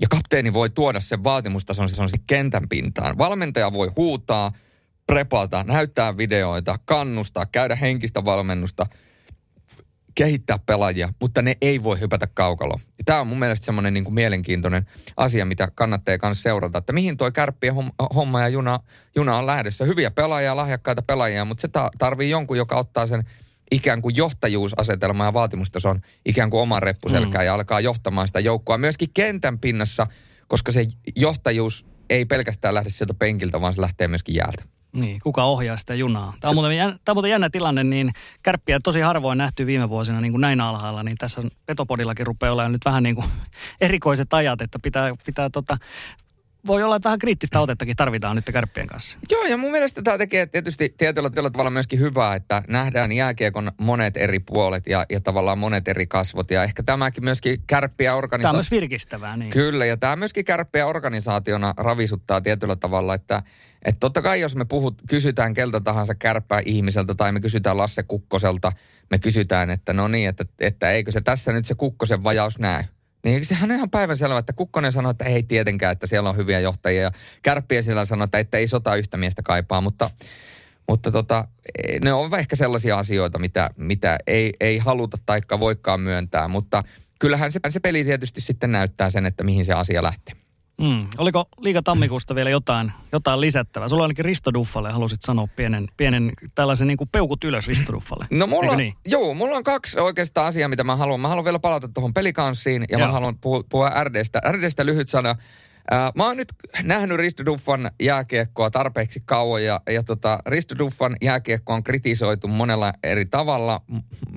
[0.00, 3.18] Ja kapteeni voi tuoda sen vaatimustason se on kentän pintaan.
[3.18, 4.52] Valmentaja voi huutaa,
[5.06, 8.86] prepata, näyttää videoita, kannustaa, käydä henkistä valmennusta,
[10.14, 12.80] kehittää pelaajia, mutta ne ei voi hypätä kaukalo.
[13.04, 17.16] Tämä on mun mielestä semmoinen niin kuin mielenkiintoinen asia, mitä kannattaa myös seurata, että mihin
[17.16, 17.74] toi kärppien
[18.14, 18.80] homma ja juna,
[19.16, 19.84] juna on lähdössä.
[19.84, 23.24] Hyviä pelaajia, lahjakkaita pelaajia, mutta se tarvii jonkun, joka ottaa sen
[23.74, 27.46] ikään kuin johtajuusasetelma ja vaatimustason ikään kuin oman reppuselkään mm.
[27.46, 30.06] ja alkaa johtamaan sitä joukkoa myöskin kentän pinnassa,
[30.48, 34.64] koska se johtajuus ei pelkästään lähde sieltä penkiltä, vaan se lähtee myöskin jäältä.
[34.92, 36.34] Niin, kuka ohjaa sitä junaa.
[36.40, 40.20] Tämä on, muuten, tämä on muuten jännä tilanne, niin kärppiä tosi harvoin nähty viime vuosina
[40.20, 43.26] niin kuin näin alhaalla, niin tässä Petopodillakin rupeaa olemaan nyt vähän niin kuin
[43.80, 45.78] erikoiset ajat, että pitää, pitää tota,
[46.66, 49.18] voi olla, että vähän kriittistä otettakin tarvitaan nyt kärppien kanssa.
[49.30, 53.72] Joo, ja mun mielestä tämä tekee tietysti tietyllä, tietyllä tavalla myöskin hyvää, että nähdään jääkiekon
[53.80, 56.50] monet eri puolet ja, ja tavallaan monet eri kasvot.
[56.50, 58.42] Ja ehkä tämäkin myöskin kärppiä organisaationa.
[58.42, 59.50] Tämä on myös virkistävää, niin.
[59.50, 63.42] Kyllä, ja tämä myöskin kärppiä organisaationa ravisuttaa tietyllä tavalla, että
[63.84, 68.02] että totta kai jos me puhut, kysytään keltä tahansa kärppää ihmiseltä tai me kysytään Lasse
[68.02, 68.72] Kukkoselta,
[69.10, 72.82] me kysytään, että no niin, että, että eikö se tässä nyt se Kukkosen vajaus näy.
[73.24, 76.60] Niin sehän on ihan päivänselvä, että Kukkonen sanoi, että ei tietenkään, että siellä on hyviä
[76.60, 77.02] johtajia.
[77.02, 77.10] Ja
[77.42, 80.10] Kärppiä siellä sanoi, että, että ei sota yhtä miestä kaipaa, mutta,
[80.88, 81.48] mutta tota,
[82.04, 86.48] ne on ehkä sellaisia asioita, mitä, mitä ei, ei haluta taikka voikaan myöntää.
[86.48, 86.82] Mutta
[87.18, 90.43] kyllähän se, se peli tietysti sitten näyttää sen, että mihin se asia lähtee.
[90.80, 91.06] Mm.
[91.18, 93.88] Oliko liika tammikuusta vielä jotain, jotain lisättävää?
[93.88, 98.26] Sulla ainakin Risto Duffalle halusit sanoa pienen, pienen tällaisen niin kuin peukut ylös Risto Duffalle.
[98.30, 98.94] No mulla, niin?
[99.06, 101.20] joo, mulla on kaksi oikeastaan asiaa, mitä mä haluan.
[101.20, 103.06] Mä haluan vielä palata tuohon pelikanssiin ja, ja.
[103.06, 104.40] mä haluan puhua, puhua RDstä.
[104.52, 105.36] RDstä lyhyt sana.
[106.16, 111.74] Mä oon nyt nähnyt Risto Duffan jääkiekkoa tarpeeksi kauan ja, ja tota, Risto Duffan jääkiekko
[111.74, 113.80] on kritisoitu monella eri tavalla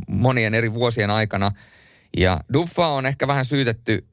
[0.07, 1.51] monien eri vuosien aikana.
[2.17, 4.07] Ja Duffa on ehkä vähän syytetty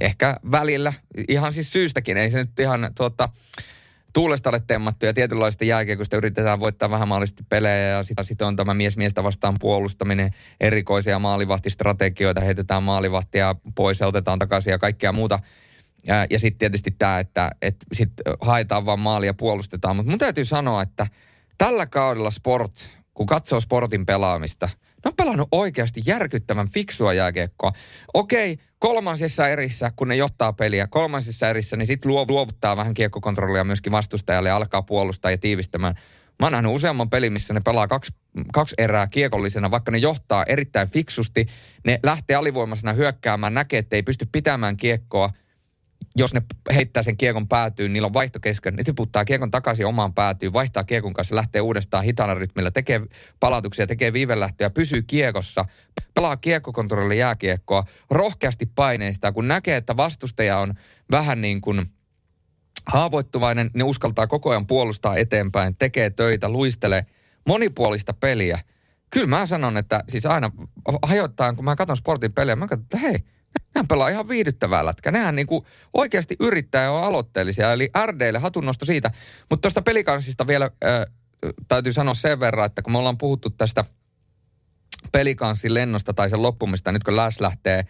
[0.00, 0.92] ehkä välillä,
[1.28, 3.28] ihan siis syystäkin, ei se nyt ihan tuota,
[4.12, 8.56] tuulesta ole temmattu ja tietynlaista jääkiekosta yritetään voittaa vähän mahdollisesti pelejä ja sitten sit on
[8.56, 15.12] tämä mies miestä vastaan puolustaminen, erikoisia maalivahtistrategioita, heitetään maalivahtia pois ja otetaan takaisin ja kaikkea
[15.12, 15.38] muuta.
[16.06, 18.10] Ja, ja sitten tietysti tämä, että et sit
[18.40, 19.96] haetaan vaan maalia puolustetaan.
[19.96, 21.06] Mutta mun täytyy sanoa, että
[21.58, 24.68] tällä kaudella sport, kun katsoo sportin pelaamista,
[25.04, 27.72] ne on pelannut oikeasti järkyttävän fiksua jääkiekkoa.
[28.14, 33.92] Okei, kolmansissa erissä, kun ne johtaa peliä, kolmansissa erissä, niin sitten luovuttaa vähän kiekkokontrollia myöskin
[33.92, 35.94] vastustajalle ja alkaa puolustaa ja tiivistämään.
[36.38, 38.12] Mä oon nähnyt useamman pelin, missä ne pelaa kaksi,
[38.52, 41.46] kaksi erää kiekollisena, vaikka ne johtaa erittäin fiksusti.
[41.86, 45.30] Ne lähtee alivoimaisena hyökkäämään, näkee, että ei pysty pitämään kiekkoa–
[46.16, 46.42] jos ne
[46.74, 50.84] heittää sen kiekon päätyyn, niillä on vaihto kesken, ne tiputtaa kiekon takaisin omaan päätyyn, vaihtaa
[50.84, 53.00] kiekon kanssa, lähtee uudestaan hitaalla rytmillä, tekee
[53.40, 55.64] palautuksia, tekee viivelähtöjä, pysyy kiekossa,
[56.14, 60.74] pelaa kiekkokontrollilla jääkiekkoa, rohkeasti paineistaa, kun näkee, että vastustaja on
[61.10, 61.86] vähän niin kuin
[62.86, 67.06] haavoittuvainen, ne uskaltaa koko ajan puolustaa eteenpäin, tekee töitä, luistelee
[67.46, 68.60] monipuolista peliä.
[69.10, 70.50] Kyllä mä sanon, että siis aina
[71.02, 73.24] hajoittain, kun mä katson sportin pelejä, mä katson, että hei,
[73.74, 75.10] Nehän pelaa ihan viihdyttävää lätkä.
[75.10, 77.72] Nehän niinku oikeasti yrittää ja on aloitteellisia.
[77.72, 79.10] Eli RDlle hatunnosto siitä.
[79.50, 81.04] Mutta tuosta pelikanssista vielä äh,
[81.68, 83.84] täytyy sanoa sen verran, että kun me ollaan puhuttu tästä
[85.12, 87.84] pelikanssin lennosta tai sen loppumista, nyt kun Lash lähtee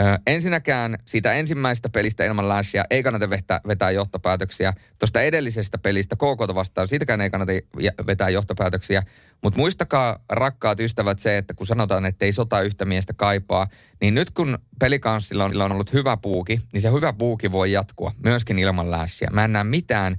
[0.00, 4.72] Ö, ensinnäkään siitä ensimmäisestä pelistä ilman Lashia ei kannata vetää, vetää johtopäätöksiä.
[4.98, 7.52] Tuosta edellisestä pelistä KK vastaan, siitäkään ei kannata
[8.06, 9.02] vetää johtopäätöksiä.
[9.42, 13.66] Mutta muistakaa, rakkaat ystävät, se, että kun sanotaan, että ei sota yhtä miestä kaipaa,
[14.00, 18.12] niin nyt kun pelikanssilla on, on ollut hyvä puuki, niin se hyvä puuki voi jatkua
[18.24, 19.28] myöskin ilman Lashia.
[19.32, 20.16] Mä en näe mitään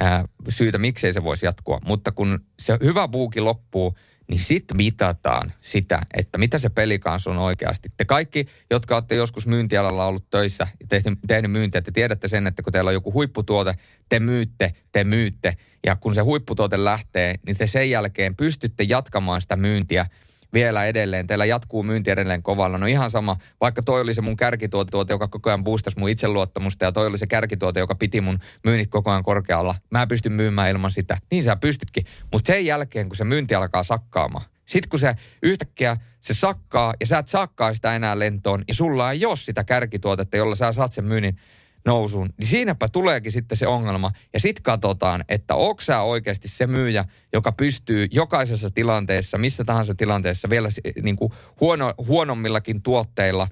[0.00, 1.78] ää, syytä, miksei se voisi jatkua.
[1.84, 3.94] Mutta kun se hyvä puuki loppuu,
[4.30, 7.92] niin sitten mitataan sitä, että mitä se kanssa on oikeasti.
[7.96, 10.86] Te kaikki, jotka olette joskus myyntialalla ollut töissä ja
[11.28, 13.74] tehnyt myyntiä, te tiedätte sen, että kun teillä on joku huipputuote,
[14.08, 15.56] te myytte, te myytte.
[15.86, 20.06] Ja kun se huipputuote lähtee, niin te sen jälkeen pystytte jatkamaan sitä myyntiä
[20.52, 21.26] vielä edelleen.
[21.26, 22.78] Teillä jatkuu myynti edelleen kovalla.
[22.78, 26.84] No ihan sama, vaikka toi oli se mun kärkituote, joka koko ajan boostasi mun itseluottamusta
[26.84, 29.74] ja toi oli se kärkituote, joka piti mun myynnit koko ajan korkealla.
[29.90, 31.18] Mä pystyn myymään ilman sitä.
[31.30, 32.04] Niin sä pystytkin.
[32.32, 37.06] Mutta sen jälkeen, kun se myynti alkaa sakkaamaan, sitten kun se yhtäkkiä se sakkaa ja
[37.06, 40.92] sä et sakkaa sitä enää lentoon ja sulla ei ole sitä kärkituotetta, jolla sä saat
[40.92, 41.38] sen myynnin
[41.86, 44.12] nousuun, niin siinäpä tuleekin sitten se ongelma.
[44.32, 49.94] Ja sitten katsotaan, että onko sä oikeasti se myyjä, joka pystyy jokaisessa tilanteessa, missä tahansa
[49.94, 50.68] tilanteessa, vielä
[51.02, 53.48] niin kuin huono, huonommillakin tuotteilla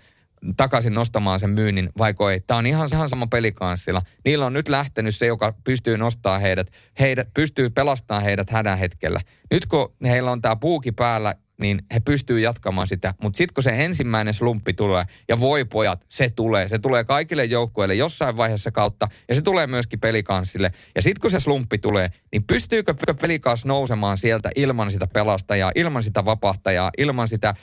[0.57, 2.41] takaisin nostamaan sen myynnin, vaiko ei.
[2.41, 4.03] Tämä on ihan, ihan sama pelikanssilla.
[4.25, 9.21] Niillä on nyt lähtenyt se, joka pystyy nostaa heidät, heidät pystyy pelastamaan heidät hädän hetkellä.
[9.51, 13.15] Nyt kun heillä on tämä puuki päällä niin he pystyy jatkamaan sitä.
[13.23, 16.69] Mutta sitten kun se ensimmäinen slumppi tulee, ja voi pojat, se tulee.
[16.69, 20.73] Se tulee kaikille joukkueille jossain vaiheessa kautta, ja se tulee myöskin pelikanssille.
[20.95, 26.03] Ja sitten kun se slumppi tulee, niin pystyykö pelikans nousemaan sieltä ilman sitä pelastajaa, ilman
[26.03, 27.55] sitä vapahtajaa, ilman sitä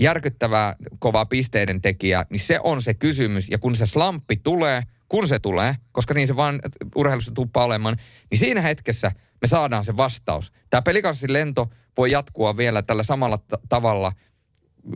[0.00, 3.48] järkyttävää kovaa pisteiden tekijää, niin se on se kysymys.
[3.50, 6.60] Ja kun se slamppi tulee, kun se tulee, koska niin se vaan
[6.94, 7.96] urheilussa tuppaa olemaan,
[8.30, 10.52] niin siinä hetkessä me saadaan se vastaus.
[10.70, 14.12] Tämä pelikanssin lento voi jatkua vielä tällä samalla t- tavalla.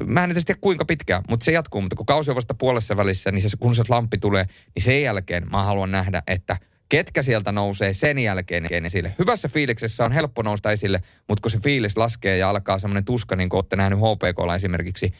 [0.07, 1.81] Mä en tiedä kuinka pitkään, mutta se jatkuu.
[1.81, 5.03] Mutta kun kausi on vasta puolessa välissä, niin se, kun se lampi tulee, niin sen
[5.03, 6.57] jälkeen mä haluan nähdä, että
[6.89, 9.15] ketkä sieltä nousee sen jälkeen esille.
[9.19, 13.37] Hyvässä fiiliksessä on helppo nousta esille, mutta kun se fiilis laskee ja alkaa semmoinen tuska,
[13.37, 15.13] niin kuin olette nähnyt HPKlla esimerkiksi,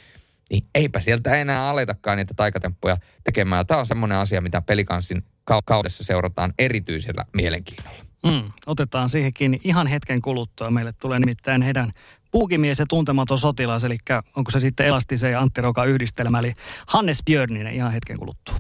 [0.51, 3.67] niin eipä sieltä enää aletakaan niitä taikatemppuja tekemään.
[3.67, 5.25] Tämä on semmoinen asia, mitä pelikanssin
[5.65, 8.08] kaudessa seurataan erityisellä mielenkiinnolla.
[8.23, 10.71] Mm, otetaan siihenkin ihan hetken kuluttua.
[10.71, 11.91] Meille tulee nimittäin heidän
[12.31, 13.99] puukimies ja tuntematon sotilas, eli
[14.37, 16.55] onko se sitten Elastisen ja Antti Roka yhdistelmä, eli
[16.87, 18.55] Hannes Björninen ihan hetken kuluttua.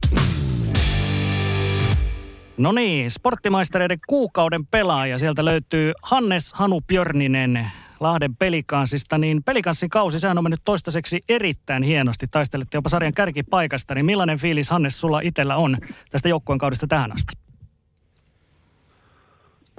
[2.57, 5.19] No niin, sporttimaistereiden kuukauden pelaaja.
[5.19, 9.19] Sieltä löytyy Hannes Hanu Björninen Lahden pelikansista.
[9.19, 12.27] Niin pelikanssin kausi, sehän on mennyt toistaiseksi erittäin hienosti.
[12.31, 13.95] Taistelette jopa sarjan kärkipaikasta.
[13.95, 15.77] Niin millainen fiilis Hannes sulla itsellä on
[16.11, 17.48] tästä joukkueen kaudesta tähän asti?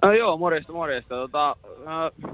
[0.06, 1.16] No, joo, morjesta, morjesta.
[1.16, 1.56] Tota,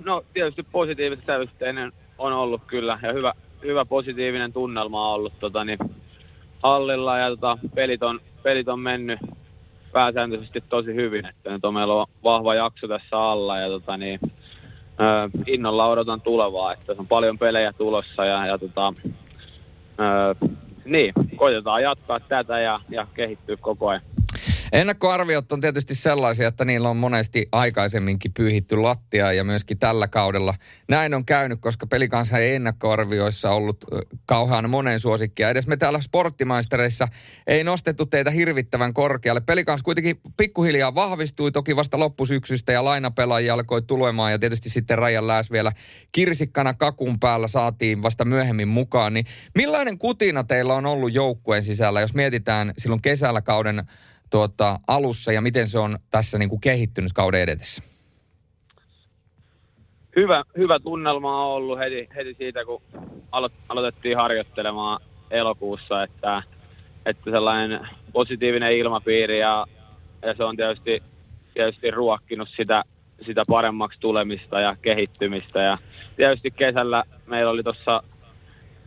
[0.06, 5.64] no tietysti positiiviset sävytteinen on ollut kyllä ja hyvä, hyvä positiivinen tunnelma on ollut tota,
[5.64, 5.80] niin,
[6.64, 9.20] hallilla ja tota, pelit, on, pelit on mennyt
[9.92, 11.26] pääsääntöisesti tosi hyvin.
[11.26, 14.20] Että nyt on meillä on vahva jakso tässä alla ja tota, niin,
[15.02, 18.94] äh, innolla odotan tulevaa, että on paljon pelejä tulossa ja, ja tota,
[20.00, 20.52] äh,
[20.86, 24.02] niin, koitetaan jatkaa tätä ja, ja kehittyä koko ajan.
[24.76, 30.54] Ennakkoarviot on tietysti sellaisia, että niillä on monesti aikaisemminkin pyyhitty lattia ja myöskin tällä kaudella.
[30.90, 33.86] Näin on käynyt, koska pelikansa ei ennakkoarvioissa ollut
[34.26, 35.50] kauhean monen suosikkia.
[35.50, 37.08] Edes me täällä sporttimaistereissa
[37.48, 39.42] ei nostettu teitä hirvittävän korkealle.
[39.42, 45.28] Pelikans kuitenkin pikkuhiljaa vahvistui toki vasta loppusyksystä ja lainapelaajia alkoi tulemaan ja tietysti sitten Rajan
[45.28, 45.72] Lääs vielä
[46.12, 49.14] kirsikkana kakun päällä saatiin vasta myöhemmin mukaan.
[49.14, 53.84] Niin millainen kutina teillä on ollut joukkueen sisällä, jos mietitään silloin kesällä kauden
[54.36, 57.84] tuota, alussa ja miten se on tässä niin kuin kehittynyt kauden edetessä?
[60.16, 62.82] Hyvä, hyvä tunnelma on ollut heti, heti siitä, kun
[63.32, 66.44] alo, aloitettiin harjoittelemaan elokuussa, että,
[67.06, 69.66] että sellainen positiivinen ilmapiiri ja,
[70.22, 71.04] ja se on tietysti,
[71.54, 72.84] tietysti ruokkinut sitä,
[73.26, 75.60] sitä paremmaksi tulemista ja kehittymistä.
[75.60, 75.78] Ja
[76.16, 78.04] tietysti kesällä meillä oli tuossa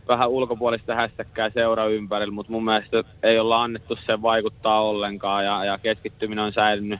[0.09, 5.65] vähän ulkopuolista hästäkkää seura ympärillä, mutta mun mielestä ei olla annettu sen vaikuttaa ollenkaan ja,
[5.65, 6.99] ja keskittyminen on säilynyt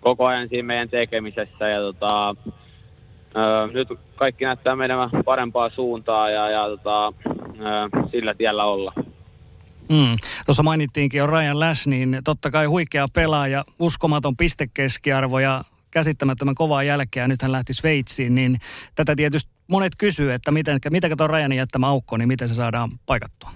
[0.00, 2.34] koko ajan siinä meidän tekemisessä ja tota,
[3.36, 8.92] ö, nyt kaikki näyttää menemään parempaa suuntaa ja, ja tota, ö, sillä tiellä olla.
[9.88, 10.16] Mm.
[10.46, 16.82] Tuossa mainittiinkin jo Ryan Lash, niin totta kai huikea pelaaja, uskomaton pistekeskiarvo ja käsittämättömän kovaa
[16.82, 18.56] jälkeä, nyt hän lähti Sveitsiin, niin
[18.94, 22.90] tätä tietysti monet kysyy, että miten, miten tuon Rajanin jättämä aukko, niin miten se saadaan
[23.06, 23.50] paikattua?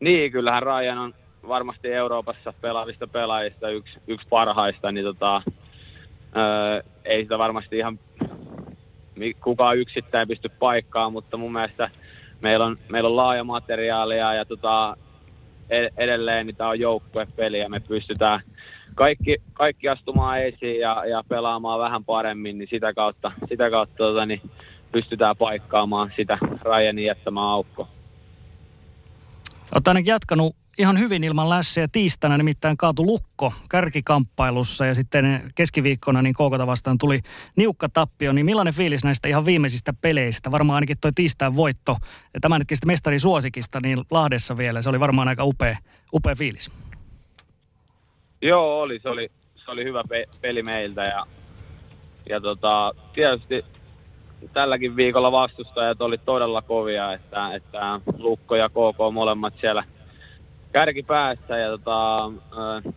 [0.00, 1.14] Niin, kyllähän Rajan on
[1.48, 5.42] varmasti Euroopassa pelaavista pelaajista yksi, yksi parhaista, niin tota,
[6.36, 7.98] öö, ei sitä varmasti ihan
[9.40, 11.90] kukaan yksittäin pysty paikkaan, mutta mun mielestä
[12.40, 14.96] meillä on, meillä on laaja materiaalia ja tota,
[15.96, 18.40] edelleen niin tämä on joukkuepeli ja me pystytään–
[18.98, 24.26] kaikki, kaikki astumaan esiin ja, ja pelaamaan vähän paremmin, niin sitä kautta, sitä kautta tota,
[24.26, 24.40] niin
[24.92, 27.88] pystytään paikkaamaan sitä Ryanin jättämään aukko.
[29.74, 31.88] Olet ainakin jatkanut ihan hyvin ilman lässiä.
[31.92, 37.20] Tiistaina nimittäin kaatu lukko kärkikamppailussa ja sitten keskiviikkona niin Koukota vastaan tuli
[37.56, 38.32] niukka tappio.
[38.32, 40.50] Niin millainen fiilis näistä ihan viimeisistä peleistä?
[40.50, 41.96] Varmaan ainakin toi tiistain voitto
[42.34, 44.82] ja tämänhetkistä mestarisuosikista niin Lahdessa vielä.
[44.82, 45.76] Se oli varmaan aika upea,
[46.14, 46.70] upea fiilis.
[48.42, 48.98] Joo, oli.
[48.98, 49.30] Se oli,
[49.64, 51.26] se oli hyvä pe- peli meiltä ja,
[52.28, 53.64] ja tota, tietysti
[54.52, 59.84] tälläkin viikolla vastustajat oli todella kovia, että, että Lukko ja KK molemmat siellä
[60.72, 62.16] kärkipäässä ja tota,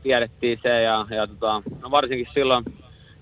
[0.04, 2.66] tiedettiin se ja, ja tota, no varsinkin silloin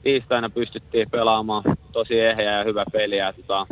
[0.03, 3.65] tiistaina pystyttiin pelaamaan tosi ehjä ja hyvä peli ja tota,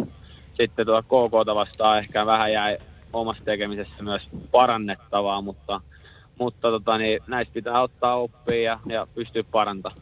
[0.53, 2.77] sitten tuota KK vastaan ehkä vähän jäi
[3.13, 5.81] omassa tekemisessä myös parannettavaa, mutta,
[6.39, 10.02] mutta tota, niin näistä pitää ottaa oppia ja, ja pystyä parantamaan.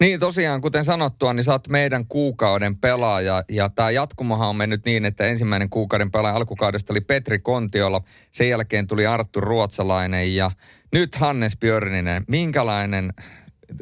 [0.00, 4.84] Niin tosiaan, kuten sanottua, niin sä oot meidän kuukauden pelaaja ja tämä jatkumohan on mennyt
[4.84, 8.00] niin, että ensimmäinen kuukauden pelaaja alkukaudesta oli Petri Kontiola,
[8.32, 10.50] sen jälkeen tuli Arttu Ruotsalainen ja
[10.92, 12.22] nyt Hannes Björninen.
[12.28, 13.12] Minkälainen,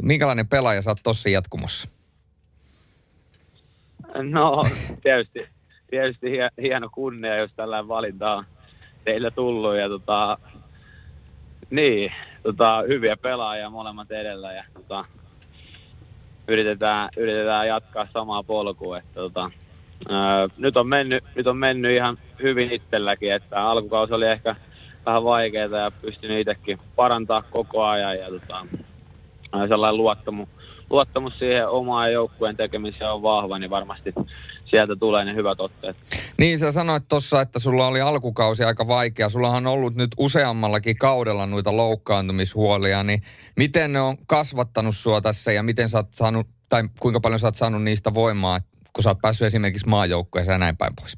[0.03, 1.89] minkälainen pelaaja sä oot tossa jatkumossa?
[4.23, 4.65] No
[5.03, 5.41] tietysti,
[5.91, 6.27] tietysti
[6.63, 8.45] hieno kunnia, jos tällainen valinta on
[9.05, 10.39] teillä tullut ja tota,
[11.73, 15.05] niin, tota, hyviä pelaajia molemmat edellä ja tota,
[16.49, 18.99] yritetään, yritetään jatkaa samaa polkua.
[18.99, 19.51] Että, tota,
[20.11, 24.57] ää, nyt, on mennyt, nyt on mennyt ihan hyvin itselläkin, että alkukausi oli ehkä
[25.07, 28.67] vähän vaikeaa ja pystynyt itsekin parantaa koko ajan ja tota,
[29.69, 30.49] sellainen luottamus,
[30.91, 34.15] luottamus siihen omaan joukkueen tekemiseen on vahva, niin varmasti
[34.73, 35.97] sieltä tulee ne hyvät otteet.
[36.39, 39.29] Niin, sä sanoit tuossa, että sulla oli alkukausi aika vaikea.
[39.29, 43.23] Sullahan on ollut nyt useammallakin kaudella noita loukkaantumishuolia, niin
[43.57, 47.47] miten ne on kasvattanut sua tässä ja miten sä oot saanut, tai kuinka paljon sä
[47.47, 48.61] oot saanut niistä voimaa,
[48.93, 51.17] kun sä oot päässyt esimerkiksi maajoukkueeseen ja näin päin pois?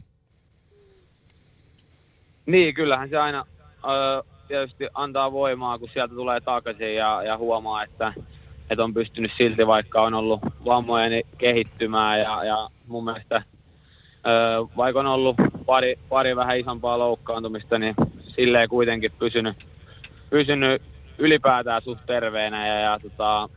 [2.46, 3.46] Niin, kyllähän se aina
[3.84, 8.12] ö, tietysti antaa voimaa, kun sieltä tulee takaisin ja, ja huomaa, että,
[8.70, 13.42] että on pystynyt silti, vaikka on ollut vammoja, niin kehittymään ja, ja mun mielestä–
[14.76, 17.94] vaikka on ollut pari, pari vähän isompaa loukkaantumista, niin
[18.26, 19.56] silleen kuitenkin pysynyt,
[20.30, 20.82] pysynyt
[21.18, 23.48] ylipäätään suht terveenä ja, ja tota,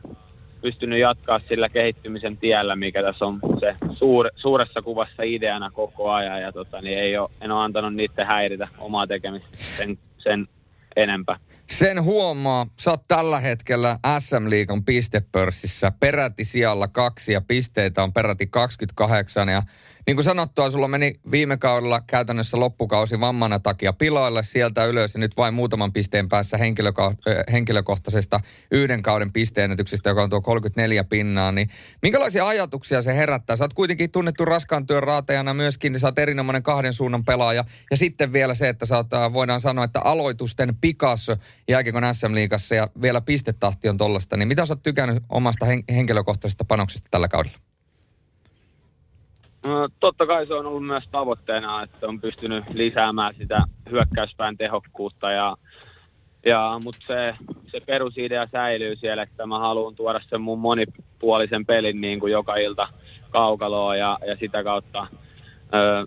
[0.60, 6.42] pystynyt jatkaa sillä kehittymisen tiellä, mikä tässä on se suur, suuressa kuvassa ideana koko ajan.
[6.42, 10.48] Ja tota, niin ei ole, en ole antanut niiden häiritä omaa tekemistä sen, sen
[10.96, 11.36] enempää.
[11.70, 15.92] Sen huomaa, sä oot tällä hetkellä SM Liikan pistepörssissä.
[16.00, 19.62] Peräti sijalla kaksi ja pisteitä on peräti 28 ja
[20.08, 25.20] niin kuin sanottua, sulla meni viime kaudella käytännössä loppukausi vammana takia piloille sieltä ylös ja
[25.20, 27.14] nyt vain muutaman pisteen päässä henkilöko-
[27.52, 28.40] henkilökohtaisesta
[28.70, 31.52] yhden kauden pisteenetyksestä, joka on tuo 34 pinnaa.
[31.52, 31.70] Niin
[32.02, 33.56] minkälaisia ajatuksia se herättää?
[33.56, 37.64] Sä oot kuitenkin tunnettu raskaan työn raatajana myöskin, niin sä oot erinomainen kahden suunnan pelaaja.
[37.90, 41.36] Ja sitten vielä se, että sä oot, voidaan sanoa, että aloitusten Picasso
[41.68, 44.36] jääkiekon SM-liigassa ja vielä pistetahti on tollasta.
[44.36, 47.67] Niin mitä sä oot tykännyt omasta hen- henkilökohtaisesta panoksesta tällä kaudella?
[49.66, 53.58] No, totta kai se on ollut myös tavoitteena, että on pystynyt lisäämään sitä
[53.90, 55.56] hyökkäyspään tehokkuutta, ja,
[56.46, 57.34] ja, mutta se,
[57.70, 62.56] se perusidea säilyy siellä, että mä haluan tuoda sen mun monipuolisen pelin niin kuin joka
[62.56, 62.88] ilta
[63.30, 65.06] kaukaloon ja, ja sitä kautta
[65.74, 66.06] ö,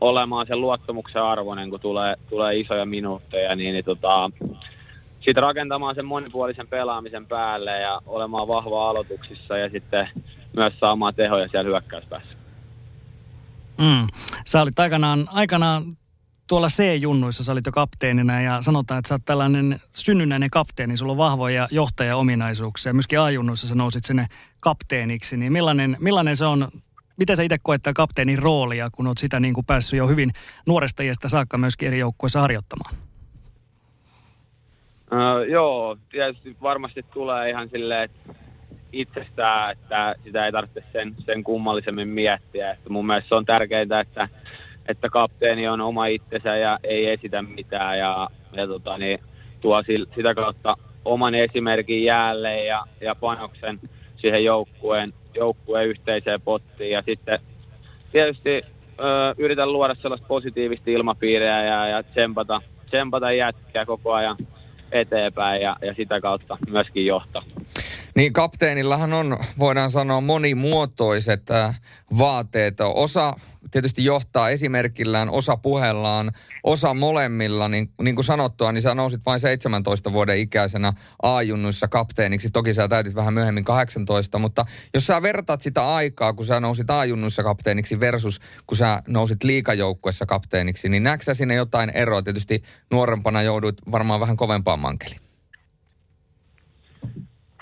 [0.00, 4.30] olemaan sen luottamuksen arvoinen, kun tulee, tulee isoja minuutteja, niin, niin tota,
[5.20, 10.08] sitten rakentamaan sen monipuolisen pelaamisen päälle ja olemaan vahva aloituksissa ja sitten
[10.56, 12.37] myös saamaan tehoja siellä hyökkäyspäässä.
[13.78, 14.06] Mm.
[14.46, 15.96] Sä olit aikanaan, aikanaan
[16.48, 21.12] tuolla C-junnuissa, sä olit jo kapteenina ja sanotaan, että sä oot tällainen synnynnäinen kapteeni, sulla
[21.12, 22.92] on vahvoja johtajaominaisuuksia.
[22.92, 24.26] Myöskin A-junnuissa sä nousit sinne
[24.60, 26.68] kapteeniksi, niin millainen, millainen se on,
[27.16, 30.30] miten sä itse koet tämä kapteenin roolia, kun oot sitä niin kuin päässyt jo hyvin
[30.66, 32.94] nuoresta iästä saakka myöskin eri joukkueissa harjoittamaan?
[35.12, 38.47] Uh, joo, tietysti varmasti tulee ihan silleen, että
[38.92, 42.70] itsestään, että sitä ei tarvitse sen, sen kummallisemmin miettiä.
[42.70, 44.28] Että mun mielestä se on tärkeintä, että,
[44.88, 49.18] että kapteeni on oma itsensä ja ei esitä mitään ja, ja tota, niin,
[49.60, 49.82] tuo
[50.14, 53.80] sitä kautta oman esimerkin jäälle ja, ja panoksen
[54.16, 57.38] siihen joukkueen, joukkueen yhteiseen pottiin ja sitten
[58.12, 58.60] tietysti
[59.00, 64.36] ö, yritän luoda sellaista positiivista ilmapiiriä ja, ja tsempata, tsempata jätkiä koko ajan
[64.92, 67.42] eteenpäin ja, ja sitä kautta myöskin johtaa.
[68.18, 71.80] Niin kapteenillahan on, voidaan sanoa, monimuotoiset äh,
[72.18, 72.80] vaateet.
[72.80, 73.34] Osa
[73.70, 76.32] tietysti johtaa esimerkillään, osa puhellaan,
[76.64, 77.68] osa molemmilla.
[77.68, 82.50] Niin, niin kuin sanottua, niin sä nousit vain 17 vuoden ikäisenä A-junnuissa kapteeniksi.
[82.50, 86.90] Toki sä täytit vähän myöhemmin 18, mutta jos sä vertaat sitä aikaa, kun sä nousit
[86.90, 92.22] A-junnuissa kapteeniksi versus kun sä nousit liikajoukkuessa kapteeniksi, niin näetkö sinne jotain eroa?
[92.22, 95.27] Tietysti nuorempana joudut varmaan vähän kovempaan mankeliin.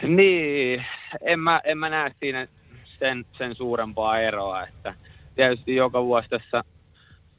[0.03, 0.85] Niin,
[1.23, 2.47] en mä, en mä näe siinä
[2.99, 4.95] sen, sen suurempaa eroa, että
[5.35, 6.65] tietysti joka vuosi tässä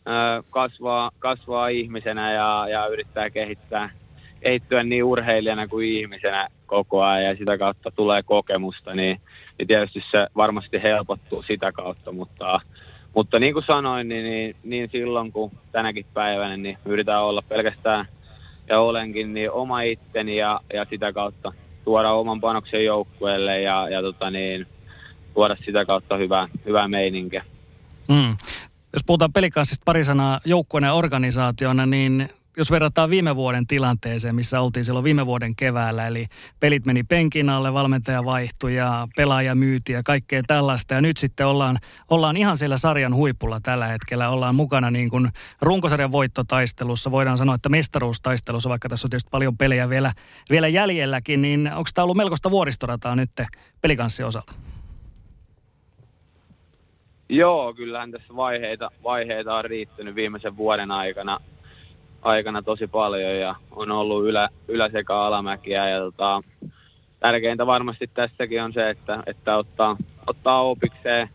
[0.08, 3.90] ö, kasvaa, kasvaa ihmisenä ja, ja yrittää kehittää,
[4.42, 9.22] kehittyä niin urheilijana kuin ihmisenä koko ajan ja sitä kautta tulee kokemusta, niin,
[9.58, 12.60] niin tietysti se varmasti helpottuu sitä kautta, mutta,
[13.16, 18.06] mutta niin kuin sanoin, niin, niin, niin silloin kuin tänäkin päivänä, niin yritän olla pelkästään
[18.70, 21.54] ja olenkin niin oma itteni ja, ja sitä kautta
[21.88, 24.68] tuoda oman panoksen joukkueelle ja, ja tota niin,
[25.34, 27.46] tuoda sitä kautta hyvää, hyvää meininkiä.
[28.08, 28.38] Mm.
[28.94, 34.86] Jos puhutaan pelikanssista pari sanaa joukkueena organisaationa, niin jos verrataan viime vuoden tilanteeseen, missä oltiin
[34.86, 36.26] silloin viime vuoden keväällä, eli
[36.60, 40.94] pelit meni penkin alle, valmentaja vaihtui ja pelaaja myyti ja kaikkea tällaista.
[40.94, 41.78] Ja nyt sitten ollaan,
[42.10, 44.30] ollaan ihan siellä sarjan huipulla tällä hetkellä.
[44.30, 45.30] Ollaan mukana niin kuin
[45.62, 47.12] runkosarjan voittotaistelussa.
[47.12, 50.14] Voidaan sanoa, että mestaruustaistelussa, vaikka tässä on tietysti paljon pelejä vielä,
[50.50, 53.32] vielä jäljelläkin, niin onko tämä ollut melkoista vuoristorataa nyt
[53.82, 54.54] pelikanssin osalta?
[57.30, 61.40] Joo, kyllähän tässä vaiheita, vaiheita on riittänyt viimeisen vuoden aikana
[62.22, 65.90] aikana tosi paljon ja on ollut ylä, ylä- sekä alamäkiä.
[65.90, 66.42] Ja tota,
[67.20, 69.98] tärkeintä varmasti tässäkin on se, että, että ottaa,
[70.28, 71.30] ottaa opikseen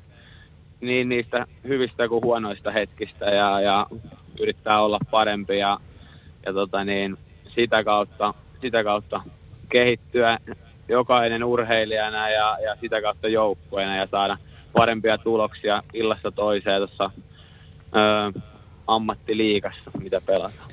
[0.80, 3.87] niin niistä hyvistä kuin huonoista hetkistä ja, ja
[4.41, 5.78] yrittää olla parempi ja,
[6.47, 7.16] ja tota niin,
[7.55, 9.22] sitä, kautta, sitä kautta
[9.68, 10.39] kehittyä
[10.89, 14.39] jokainen urheilijana ja, ja sitä kautta joukkueena ja saada
[14.72, 17.11] parempia tuloksia illasta toiseen tuossa
[18.87, 20.72] ammattiliigassa, mitä pelataan.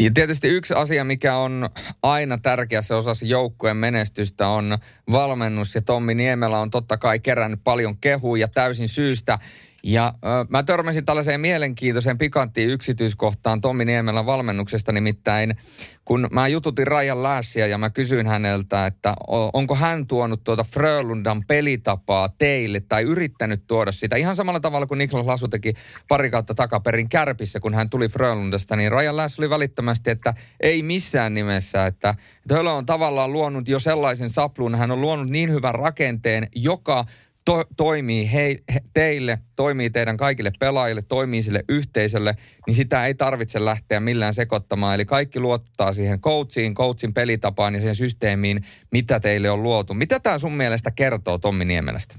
[0.00, 1.70] Ja tietysti yksi asia, mikä on
[2.02, 4.78] aina tärkeässä osassa joukkueen menestystä, on
[5.10, 5.74] valmennus.
[5.74, 9.38] Ja Tommi Niemelä on totta kai kerännyt paljon kehuja täysin syystä.
[9.82, 15.56] Ja äh, mä törmäsin tällaiseen mielenkiintoiseen pikanttiin yksityiskohtaan Tommi Niemelän valmennuksesta, nimittäin
[16.04, 19.14] kun mä jututin Rajan Lässiä ja mä kysyin häneltä, että
[19.52, 24.16] onko hän tuonut tuota Frölundan pelitapaa teille tai yrittänyt tuoda sitä?
[24.16, 25.74] Ihan samalla tavalla kuin Niklas Lasu teki
[26.08, 30.82] pari kautta takaperin kärpissä, kun hän tuli Frölundasta, niin Rajan Läs oli välittömästi, että ei
[30.82, 35.50] missään nimessä, että, että Hölö on tavallaan luonut jo sellaisen sapluun, hän on luonut niin
[35.50, 37.04] hyvän rakenteen, joka
[37.44, 42.34] to, toimii hei, he, teille, toimii teidän kaikille pelaajille, toimii sille yhteisölle,
[42.66, 44.94] niin sitä ei tarvitse lähteä millään sekoittamaan.
[44.94, 48.60] Eli kaikki luottaa siihen coachiin, coachin pelitapaan ja siihen systeemiin,
[48.92, 49.94] mitä teille on luotu.
[49.94, 52.16] Mitä tämä sun mielestä kertoo Tommi Niemelästä?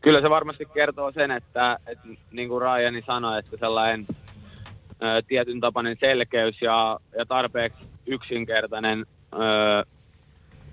[0.00, 4.06] Kyllä se varmasti kertoo sen, että, että niin kuin Rajani sanoi, että sellainen
[5.02, 9.36] ö, tietyn tapainen selkeys ja, ja tarpeeksi yksinkertainen ö,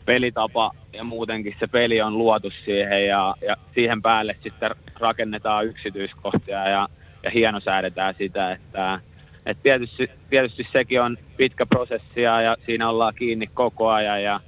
[0.08, 6.70] pelitapa ja muutenkin se peli on luotu siihen ja, ja siihen päälle sitten rakennetaan yksityiskohtia
[6.70, 6.88] ja,
[7.24, 9.00] ja hienosäädetään sitä, että
[9.46, 14.40] et tietysti, tietysti sekin on pitkä prosessi ja siinä ollaan kiinni koko ajan ja,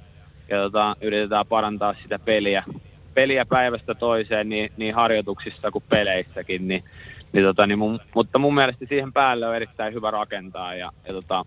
[0.48, 2.64] ja tota, yritetään parantaa sitä peliä,
[3.14, 6.82] peliä päivästä toiseen niin, niin harjoituksissa kuin peleissäkin, niin,
[7.32, 11.12] niin, tota, niin mun, mutta mun mielestä siihen päälle on erittäin hyvä rakentaa ja, ja
[11.12, 11.44] tota,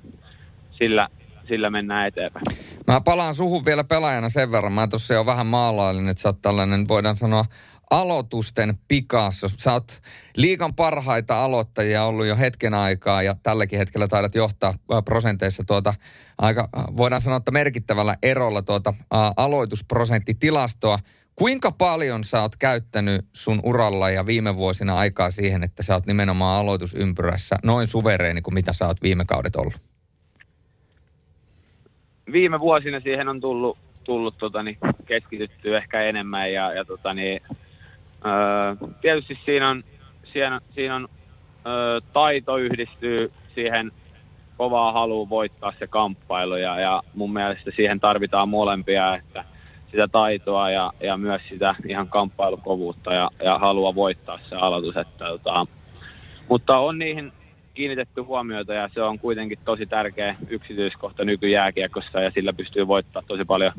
[0.71, 1.07] sillä,
[1.47, 2.45] sillä mennään eteenpäin.
[2.87, 4.73] Mä palaan suhun vielä pelaajana sen verran.
[4.73, 7.45] Mä tuossa jo vähän maalailin, että sä oot tällainen, voidaan sanoa,
[7.91, 9.47] aloitusten Picasso.
[9.57, 10.01] Sä oot
[10.35, 14.73] liikan parhaita aloittajia ollut jo hetken aikaa ja tälläkin hetkellä taidat johtaa
[15.05, 15.93] prosenteissa tuota
[16.37, 20.99] aika, voidaan sanoa, että merkittävällä erolla tuota ä, aloitusprosenttitilastoa.
[21.35, 26.05] Kuinka paljon sä oot käyttänyt sun uralla ja viime vuosina aikaa siihen, että sä oot
[26.05, 29.92] nimenomaan aloitusympyrässä noin suvereeni kuin mitä sä oot viime kaudet ollut?
[32.31, 37.41] Viime vuosina siihen on tullut, tullut tota, niin, keskitytty ehkä enemmän ja, ja tota, niin,
[38.25, 39.83] öö, tietysti siinä on,
[40.33, 41.07] siinä, siinä on
[41.67, 43.91] öö, taito yhdistyy siihen
[44.57, 49.43] kovaa haluun voittaa se kamppailu ja, ja mun mielestä siihen tarvitaan molempia, että
[49.91, 54.97] sitä taitoa ja, ja myös sitä ihan kamppailukovuutta ja, ja halua voittaa se aloitus.
[54.97, 55.65] Että, tota,
[56.49, 57.31] mutta on niihin
[57.73, 63.45] kiinnitetty huomiota ja se on kuitenkin tosi tärkeä yksityiskohta nykyjääkiekossa ja sillä pystyy voittamaan tosi
[63.45, 63.73] paljon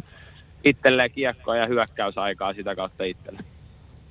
[0.65, 3.45] itselleen kiekkoa ja hyökkäysaikaa sitä kautta itselle.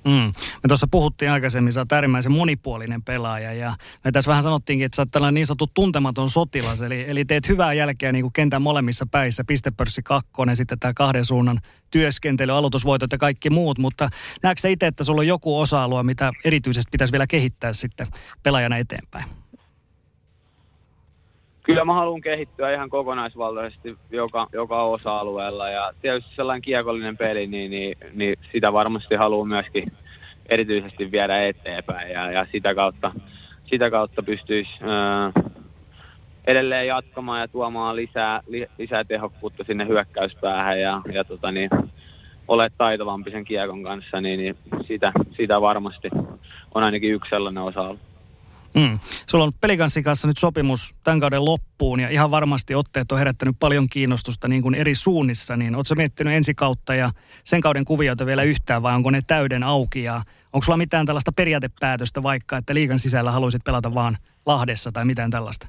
[0.04, 0.32] Mm.
[0.62, 4.96] Me tuossa puhuttiin aikaisemmin, sä oot äärimmäisen monipuolinen pelaaja ja me tässä vähän sanottiinkin, että
[4.96, 8.62] sä oot tällainen niin sanottu tuntematon sotilas, eli, eli teet hyvää jälkeä niin kuin kentän
[8.62, 11.58] molemmissa päissä, pistepörssi kakkonen, sitten tämä kahden suunnan
[11.90, 14.08] työskentely, aloitusvoitot ja kaikki muut, mutta
[14.42, 18.06] näetkö sä itse, että sulla on joku osa-alue, mitä erityisesti pitäisi vielä kehittää sitten
[18.42, 19.43] pelaajana eteenpäin?
[21.64, 27.70] Kyllä mä haluan kehittyä ihan kokonaisvaltaisesti joka, joka osa-alueella ja tietysti sellainen kiekollinen peli, niin,
[27.70, 29.92] niin, niin sitä varmasti haluan myöskin
[30.48, 33.12] erityisesti viedä eteenpäin ja, ja sitä kautta,
[33.64, 35.32] sitä kautta pystyisi ää,
[36.46, 41.70] edelleen jatkamaan ja tuomaan lisää, li, lisää tehokkuutta sinne hyökkäyspäähän ja, ja tota niin,
[42.48, 44.56] olet taitavampi sen kiekon kanssa, niin, niin
[44.86, 46.08] sitä, sitä varmasti
[46.74, 48.13] on ainakin yksi sellainen osa-alue.
[48.74, 48.98] Mm.
[49.26, 53.56] Sulla on pelikanssin kanssa nyt sopimus tämän kauden loppuun ja ihan varmasti otteet on herättänyt
[53.60, 55.56] paljon kiinnostusta niin kuin eri suunnissa.
[55.56, 57.10] Niin ootko miettinyt ensi kautta ja
[57.44, 60.22] sen kauden kuvioita vielä yhtään vai onko ne täyden auki ja
[60.52, 64.16] onko sulla mitään tällaista periaatepäätöstä vaikka, että liikan sisällä haluaisit pelata vaan
[64.46, 65.66] Lahdessa tai mitään tällaista?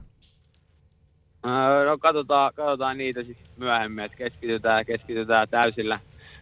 [1.86, 6.00] No katsotaan, katsotaan niitä sitten myöhemmin, että keskitytään, keskitytään täysillä,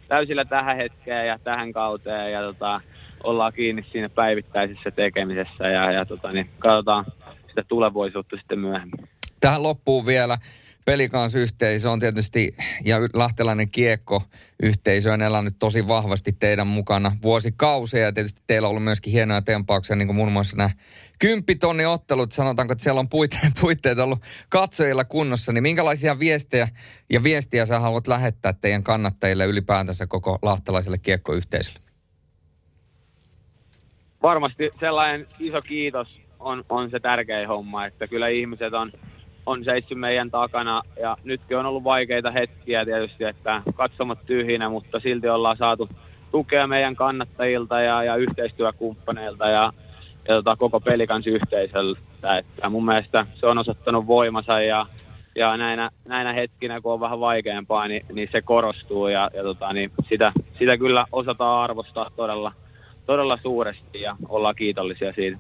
[0.08, 2.82] täysillä tähän hetkeen ja tähän kauteen ja tota,
[3.24, 7.06] ollaan kiinni siinä päivittäisessä tekemisessä ja, ja tota, niin katsotaan
[7.48, 9.08] sitä tulevaisuutta sitten myöhemmin.
[9.40, 10.38] Tähän loppuu vielä
[10.86, 12.56] pelikansyhteisö on tietysti,
[12.86, 18.84] ja lahtelainen kiekko-yhteisö on elänyt tosi vahvasti teidän mukana vuosikausia, ja tietysti teillä on ollut
[18.84, 20.70] myöskin hienoja tempauksia, niin kuin muun muassa nämä
[21.20, 24.20] kymppitonni ottelut, sanotaanko, että siellä on puitteet, puitteet ollut
[24.50, 26.68] katsojilla kunnossa, niin minkälaisia viestejä
[27.10, 31.93] ja viestiä sä haluat lähettää teidän kannattajille ylipäätänsä koko lahtelaiselle kiekkoyhteisölle?
[34.24, 36.08] Varmasti sellainen iso kiitos
[36.40, 38.92] on, on se tärkein homma, että kyllä ihmiset on
[39.46, 45.00] on seissyt meidän takana ja nytkin on ollut vaikeita hetkiä tietysti, että katsomat tyhjinä, mutta
[45.00, 45.90] silti ollaan saatu
[46.32, 49.74] tukea meidän kannattajilta ja, ja yhteistyökumppaneilta ja,
[50.28, 52.38] ja tota, koko pelikansyhteisöltä.
[52.38, 54.86] Että mun mielestä se on osoittanut voimansa ja,
[55.36, 59.74] ja näinä, näinä hetkinä, kun on vähän vaikeampaa, niin, niin se korostuu ja, ja tota,
[59.74, 62.52] niin sitä, sitä kyllä osataan arvostaa todella,
[63.06, 65.38] todella suuresti ja ollaan kiitollisia siitä.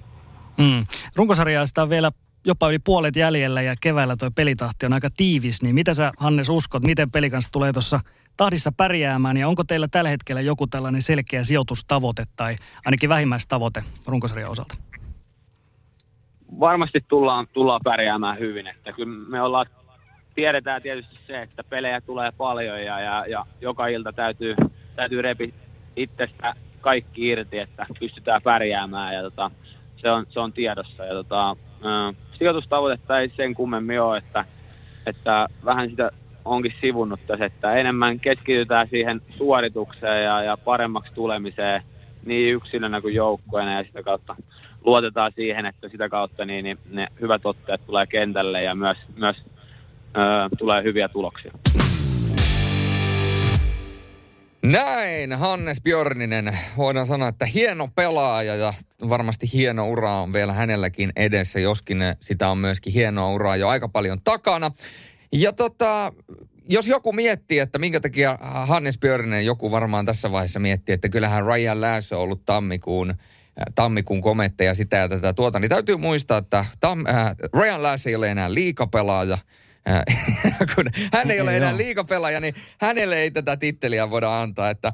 [0.57, 0.85] Mm.
[1.15, 2.11] Runkosarjaa sitä on vielä
[2.45, 6.49] jopa yli puolet jäljellä ja keväällä tuo pelitahti on aika tiivis, niin mitä sä Hannes
[6.49, 7.99] uskot, miten pelikanssa tulee tuossa
[8.37, 12.55] tahdissa pärjäämään ja onko teillä tällä hetkellä joku tällainen selkeä sijoitustavoite tai
[12.85, 14.75] ainakin vähimmäistavoite runkosarjan osalta?
[16.59, 19.65] Varmasti tullaan, tullaan pärjäämään hyvin, että kyllä me ollaan,
[20.35, 24.55] tiedetään tietysti se, että pelejä tulee paljon ja, ja, ja joka ilta täytyy,
[24.95, 25.53] täytyy repi
[25.95, 29.51] itsestä kaikki irti, että pystytään pärjäämään ja tota,
[29.97, 31.05] se, on, se on tiedossa.
[31.05, 31.55] Ja tota,
[32.37, 34.45] sijoitustavoitetta ei sen kummemmin ole, että,
[35.05, 36.11] että vähän sitä
[36.45, 41.81] onkin sivunnut tässä, että enemmän keskitytään siihen suoritukseen ja, ja paremmaksi tulemiseen
[42.25, 44.35] niin yksilönä kuin joukkueena ja sitä kautta
[44.85, 49.35] luotetaan siihen, että sitä kautta niin, niin ne hyvät otteet tulee kentälle ja myös, myös
[50.17, 51.51] ö, tulee hyviä tuloksia.
[54.63, 56.59] Näin, Hannes Björninen.
[56.77, 58.73] Voidaan sanoa, että hieno pelaaja ja
[59.09, 63.89] varmasti hieno ura on vielä hänelläkin edessä, joskin sitä on myöskin hienoa uraa jo aika
[63.89, 64.71] paljon takana.
[65.31, 66.13] Ja tota,
[66.69, 71.45] jos joku miettii, että minkä takia Hannes Björninen, joku varmaan tässä vaiheessa miettii, että kyllähän
[71.45, 73.13] Ryan Lass on ollut tammikuun
[73.75, 78.15] tammikuun kometteja sitä ja tätä tuota, niin täytyy muistaa, että tam, äh, Ryan Lass ei
[78.15, 79.37] ole enää liikapelaaja–
[80.75, 84.69] kun hän ei ole enää liikapelaaja, niin hänelle ei tätä titteliä voida antaa.
[84.69, 84.93] Että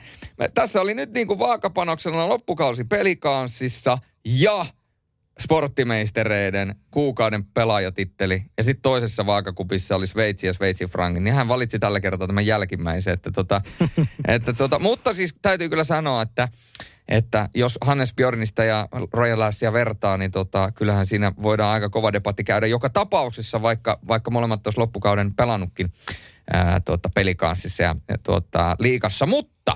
[0.54, 4.66] tässä oli nyt niin kuin vaakapanoksena loppukausi pelikanssissa ja
[5.40, 8.44] sporttimeistereiden kuukauden pelaajatitteli.
[8.58, 11.24] Ja sitten toisessa vaakakupissa oli Sveitsi ja Sveitsi Frankin.
[11.24, 13.14] Niin hän valitsi tällä kertaa tämän jälkimmäisen.
[13.14, 13.62] Että tota,
[14.28, 16.48] että tota, mutta siis täytyy kyllä sanoa, että
[17.10, 22.14] että jos Hannes Björnistä ja Royal Lassia vertaa, niin tota, kyllähän siinä voidaan aika kova
[22.14, 22.68] debatti käydä.
[22.68, 25.94] Joka tapauksessa, vaikka, vaikka molemmat olisi loppukauden pelannutkin
[26.54, 29.26] ää, tuota, pelikanssissa ja, ja tuota, liikassa.
[29.26, 29.74] Mutta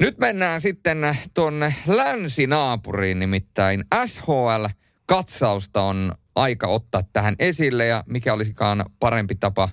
[0.00, 7.86] nyt mennään sitten tuonne länsinaapuriin, nimittäin SHL-katsausta on aika ottaa tähän esille.
[7.86, 9.68] Ja mikä olisikaan parempi tapa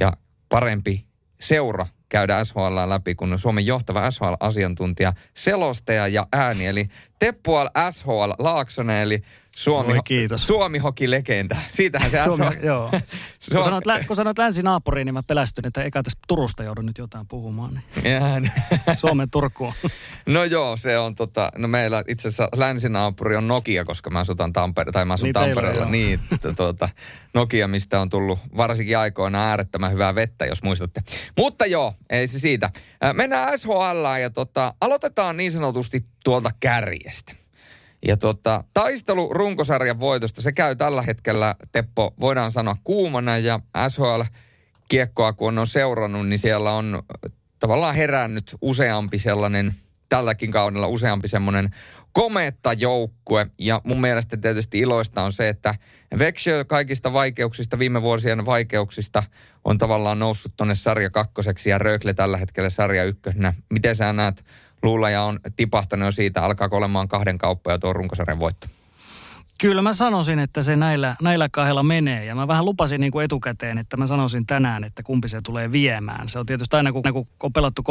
[0.00, 0.12] ja
[0.48, 1.06] parempi
[1.40, 6.88] seura käydä SHL läpi, kun Suomen johtava SHL-asiantuntija, selostaja ja ääni, eli
[7.18, 9.22] Teppual SHL Laaksonen, eli
[9.60, 10.46] Suomi, Oi, kiitos.
[10.46, 11.56] Suomi hoki-legenda.
[11.68, 12.66] Siitähän se Suomi, SHL...
[12.66, 12.90] Joo.
[13.52, 17.26] kun, sanoit, kun sanoit länsinaapuriin, niin mä pelästyn, että eikä tästä Turusta joudu nyt jotain
[17.28, 17.82] puhumaan.
[18.02, 18.52] Niin.
[19.00, 19.72] Suomen Turkuun.
[20.26, 24.52] no joo, se on tota, no meillä itse asiassa länsinaapuri on Nokia, koska mä asutan
[24.52, 25.86] Tampere, tai mä asun niin Tampereella.
[25.86, 26.20] Niin,
[26.56, 26.88] tuota,
[27.34, 31.02] Nokia, mistä on tullut varsinkin aikoina äärettömän hyvää vettä, jos muistatte.
[31.36, 32.70] Mutta joo, ei se siitä.
[33.12, 37.32] Mennään SHL ja tota, aloitetaan niin sanotusti tuolta kärjestä.
[38.06, 45.32] Ja tota, taistelu runkosarjan voitosta, se käy tällä hetkellä, Teppo, voidaan sanoa kuumana ja SHL-kiekkoa
[45.32, 47.02] kun on seurannut, niin siellä on
[47.58, 49.74] tavallaan herännyt useampi sellainen,
[50.08, 51.70] tälläkin kaudella useampi semmoinen
[52.12, 53.46] kometta joukkue.
[53.58, 55.74] Ja mun mielestä tietysti iloista on se, että
[56.18, 59.22] Vexjö kaikista vaikeuksista, viime vuosien vaikeuksista,
[59.64, 63.54] on tavallaan noussut tonne sarja kakkoseksi ja Rögle tällä hetkellä sarja ykkösenä.
[63.70, 64.44] Miten sä näet
[65.12, 68.66] ja on tipahtanut jo siitä, alkaa olemaan kahden kauppoja tuo runkosarjan voitto?
[69.60, 72.24] Kyllä mä sanoisin, että se näillä, näillä kahdella menee.
[72.24, 75.72] Ja mä vähän lupasin niin kuin etukäteen, että mä sanoisin tänään, että kumpi se tulee
[75.72, 76.28] viemään.
[76.28, 77.82] Se on tietysti aina, kun, kun on pelattu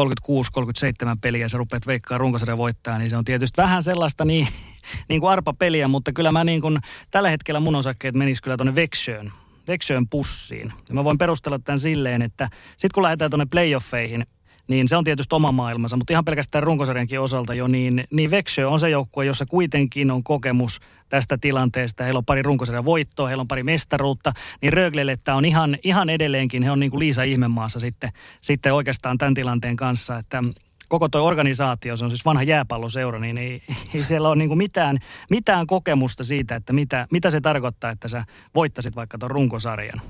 [1.12, 4.48] 36-37 peliä ja sä rupeat veikkaa runkosarja voittaa, niin se on tietysti vähän sellaista niin,
[5.10, 5.88] niin kuin arpa-peliä.
[5.88, 6.80] Mutta kyllä mä niin kuin,
[7.12, 9.32] tällä hetkellä mun osakkeet menis kyllä tuonne Veksöön,
[9.68, 10.74] Veksöön pussiin.
[10.88, 14.26] Ja mä voin perustella tämän silleen, että sitten kun lähdetään tuonne playoffeihin–
[14.70, 18.70] niin se on tietysti oma maailmansa, mutta ihan pelkästään runkosarjankin osalta jo, niin, niin Veksö
[18.70, 22.04] on se joukkue, jossa kuitenkin on kokemus tästä tilanteesta.
[22.04, 26.10] Heillä on pari runkosarjan voittoa, heillä on pari mestaruutta, niin Röglelle tämä on ihan, ihan
[26.10, 28.10] edelleenkin, he on niin kuin Liisa Ihmemaassa sitten,
[28.42, 30.44] sitten oikeastaan tämän tilanteen kanssa, että
[30.90, 33.62] koko tuo organisaatio, se on siis vanha jääpalloseura, niin ei,
[33.94, 34.98] ei siellä ole niin mitään,
[35.30, 38.24] mitään kokemusta siitä, että mitä, mitä se tarkoittaa, että sä
[38.56, 40.02] voittasit vaikka tuon runkosarjan.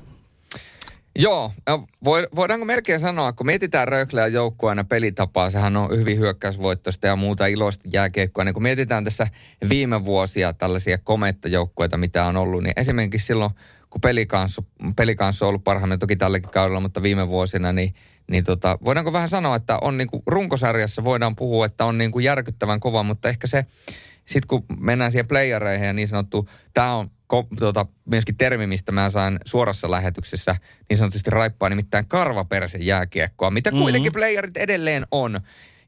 [1.22, 1.52] Joo,
[2.36, 7.90] voidaanko melkein sanoa, kun mietitään Rökleä joukkueena pelitapaa, sehän on hyvin hyökkäysvoittoista ja muuta iloista
[7.94, 9.28] jääkeikkoa, niin kun mietitään tässä
[9.70, 13.52] viime vuosia tällaisia komettajoukkueita, mitä on ollut, niin esimerkiksi silloin,
[13.90, 17.94] kun pelikanssu, pelikanssu on ollut parhaimmillaan toki tälläkin kaudella, mutta viime vuosina, niin,
[18.32, 22.12] niin tota, voidaanko vähän sanoa, että on niin kuin runkosarjassa voidaan puhua, että on niin
[22.12, 23.66] kuin järkyttävän kova, mutta ehkä se,
[24.26, 28.92] sitten kun mennään siihen playereihin ja niin sanottu, tämä on ko, tuota, myöskin termi, mistä
[28.92, 30.56] mä sain suorassa lähetyksessä
[30.90, 33.82] niin sanotusti raippaa, nimittäin karvapersen jääkiekkoa, mitä mm-hmm.
[33.82, 35.40] kuitenkin playerit edelleen on.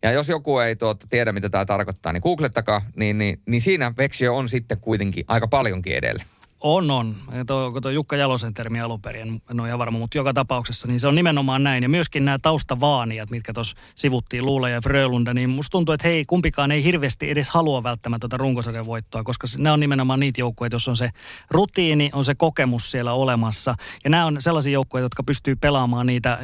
[0.03, 3.93] Ja jos joku ei tuota, tiedä, mitä tämä tarkoittaa, niin googlettakaa, niin, niin, niin siinä
[3.97, 6.23] Veksio on sitten kuitenkin aika paljonkin edellä.
[6.63, 7.15] On, on.
[7.47, 10.99] Tuo, tuo Jukka Jalosen termi alun perin, en ole ihan varma, mutta joka tapauksessa niin
[10.99, 11.83] se on nimenomaan näin.
[11.83, 16.25] Ja myöskin nämä taustavaanijat, mitkä tuossa sivuttiin, Luula ja Frölunda, niin musta tuntuu, että hei,
[16.25, 20.75] kumpikaan ei hirveästi edes halua välttämättä tuota runkosarjan voittoa, koska nämä on nimenomaan niitä joukkueita,
[20.75, 21.09] jos on se
[21.51, 23.75] rutiini, on se kokemus siellä olemassa.
[24.03, 26.39] Ja nämä on sellaisia joukkueita, jotka pystyy pelaamaan niitä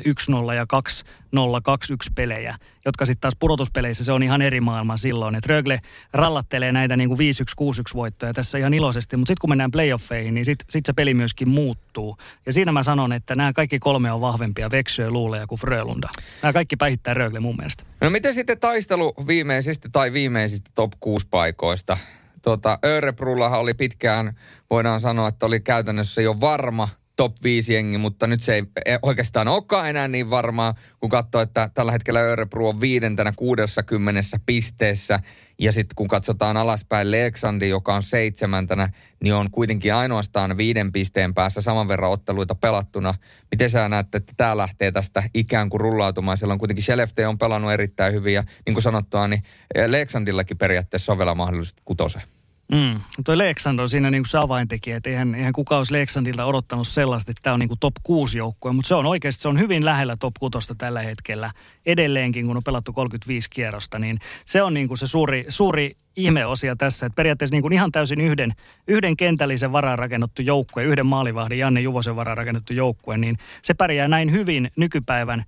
[0.50, 1.06] 1-0 ja 2
[1.36, 5.36] 0-2-1 pelejä, jotka sitten taas pudotuspeleissä se on ihan eri maailma silloin.
[5.36, 5.80] Että Rögle
[6.14, 7.20] rallattelee näitä niin kuin
[7.62, 9.72] 5-1-6-1 voittoja tässä ihan iloisesti, mutta sitten kun mennään
[10.08, 12.18] playoffeihin, niin sitten sit se peli myöskin muuttuu.
[12.46, 16.10] Ja siinä mä sanon, että nämä kaikki kolme on vahvempia Veksö, Luuleja kuin Frölunda.
[16.42, 17.84] Nämä kaikki päihittää Rögle mun mielestä.
[18.02, 21.98] No miten sitten taistelu viimeisistä tai viimeisistä top 6 paikoista?
[22.42, 24.40] Tuota, Örebrullahan oli pitkään,
[24.70, 28.64] voidaan sanoa, että oli käytännössä jo varma top 5 jengi, mutta nyt se ei
[29.02, 35.20] oikeastaan olekaan enää niin varmaa, kun katsoo, että tällä hetkellä Örebro on viidentenä 60 pisteessä.
[35.60, 38.90] Ja sitten kun katsotaan alaspäin Leeksandi, joka on seitsemäntenä,
[39.24, 43.14] niin on kuitenkin ainoastaan viiden pisteen päässä saman verran otteluita pelattuna.
[43.52, 46.38] Miten sä näet, että tämä lähtee tästä ikään kuin rullautumaan?
[46.38, 49.44] Siellä on kuitenkin Shelefte on pelannut erittäin hyvin ja niin kuin sanottua, niin
[49.88, 52.26] Leeksandillakin periaatteessa on vielä mahdollisuus kutoseen.
[52.72, 53.02] Mm.
[53.26, 57.32] Toi Leksand on siinä niinku se avaintekijä, että eihän, eihän kukaan olisi Leksandilta odottanut sellaista,
[57.32, 60.18] että tämä on niinku top 6 joukkue, mutta se on oikeasti se on hyvin lähellä
[60.18, 61.52] top 6 tällä hetkellä.
[61.86, 67.06] Edelleenkin, kun on pelattu 35 kierrosta, niin se on niinku se suuri, suuri ihmeosia tässä,
[67.06, 68.54] että periaatteessa niin kuin ihan täysin yhden,
[68.88, 74.08] yhden kentällisen varaan rakennettu joukkue, yhden maalivahdin Janne Juvosen varaan rakennettu joukkue, niin se pärjää
[74.08, 75.44] näin hyvin nykypäivän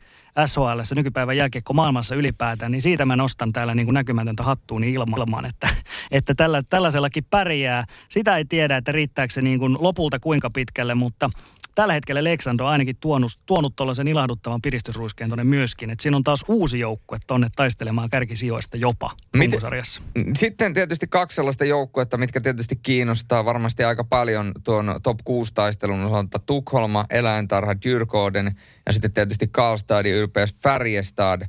[0.45, 5.45] SHL, nykypäivän jääkiekko maailmassa ylipäätään, niin siitä mä nostan täällä niin kuin näkymätöntä hattuun ilman,
[5.45, 5.67] että,
[6.11, 7.83] että tällä, tällaisellakin pärjää.
[8.09, 11.29] Sitä ei tiedä, että riittääkö se niin kuin lopulta kuinka pitkälle, mutta
[11.75, 15.89] tällä hetkellä Leksandro on ainakin tuonut, tuonut tuollaisen ilahduttavan piristysruiskeen tuonne myöskin.
[15.89, 20.01] Että siinä on taas uusi joukkue tuonne taistelemaan kärkisijoista jopa runkosarjassa.
[20.37, 26.03] Sitten tietysti kaksi sellaista joukkuetta, mitkä tietysti kiinnostaa varmasti aika paljon tuon top 6 taistelun
[26.03, 26.39] osalta.
[26.39, 28.55] Tukholma, Eläintarha, Dyrkoden
[28.85, 31.41] ja sitten tietysti Karlstadin ylpeys Färjestad.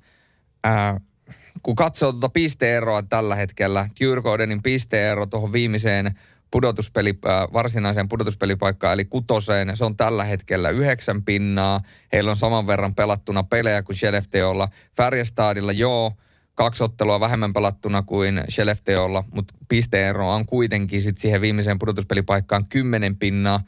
[0.67, 1.01] Äh,
[1.63, 6.15] kun katsoo tuota pisteeroa tällä hetkellä, Dyrkodenin pisteero tuohon viimeiseen
[6.51, 9.77] pudotuspeli, äh, varsinaiseen pudotuspelipaikkaan, eli kutoseen.
[9.77, 11.81] Se on tällä hetkellä yhdeksän pinnaa.
[12.13, 14.69] Heillä on saman verran pelattuna pelejä kuin Skellefteålla.
[14.97, 16.13] Färjestadilla joo,
[16.55, 23.17] kaksi ottelua vähemmän pelattuna kuin Skellefteålla, mutta pisteero on kuitenkin sit siihen viimeiseen pudotuspelipaikkaan kymmenen
[23.17, 23.61] pinnaa.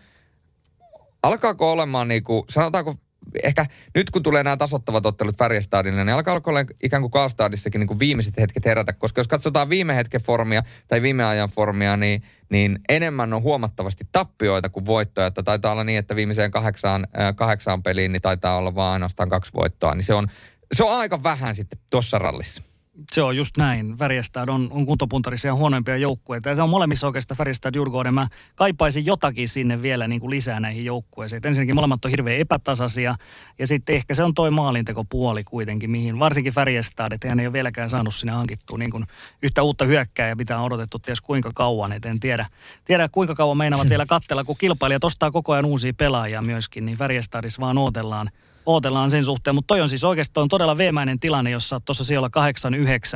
[1.22, 2.96] Alkaako olemaan niinku, sanotaanko
[3.42, 7.88] ehkä nyt kun tulee nämä tasottavat ottelut Färjestadille, niin alkaa olla ikään kuin Kaalstadissakin niin
[7.88, 12.22] kuin viimeiset hetket herätä, koska jos katsotaan viime hetken formia tai viime ajan formia, niin,
[12.48, 15.26] niin enemmän on huomattavasti tappioita kuin voittoja.
[15.26, 19.28] Että taitaa olla niin, että viimeiseen kahdeksaan, äh, kahdeksaan peliin niin taitaa olla vain ainoastaan
[19.28, 20.26] kaksi voittoa, niin se on,
[20.72, 22.71] se on aika vähän sitten tuossa rallissa.
[23.12, 23.96] Se on just näin.
[23.96, 26.48] Färjestad on, on kuntopuntarisia huonoimpia joukkueita.
[26.48, 28.14] Ja se on molemmissa oikeastaan Färjestad Djurgården.
[28.14, 31.36] Mä kaipaisin jotakin sinne vielä niin kuin lisää näihin joukkueisiin.
[31.36, 33.14] Et ensinnäkin molemmat on hirveän epätasaisia.
[33.58, 37.52] Ja sitten ehkä se on toi maalintekopuoli kuitenkin, mihin varsinkin Färjestad, että hän ei ole
[37.52, 39.06] vieläkään saanut sinne hankittua niin kuin
[39.42, 41.92] yhtä uutta hyökkää mitä on odotettu ties kuinka kauan.
[41.92, 42.46] Et en tiedä,
[42.84, 46.98] tiedä kuinka kauan meinaavat vielä kattella, kun kilpailijat ostaa koko ajan uusia pelaajia myöskin, niin
[46.98, 48.30] Färjestadissa vaan odotellaan–
[48.66, 49.54] ootellaan sen suhteen.
[49.54, 52.30] Mutta toi on siis oikeasti on todella veemäinen tilanne, jossa tuossa siellä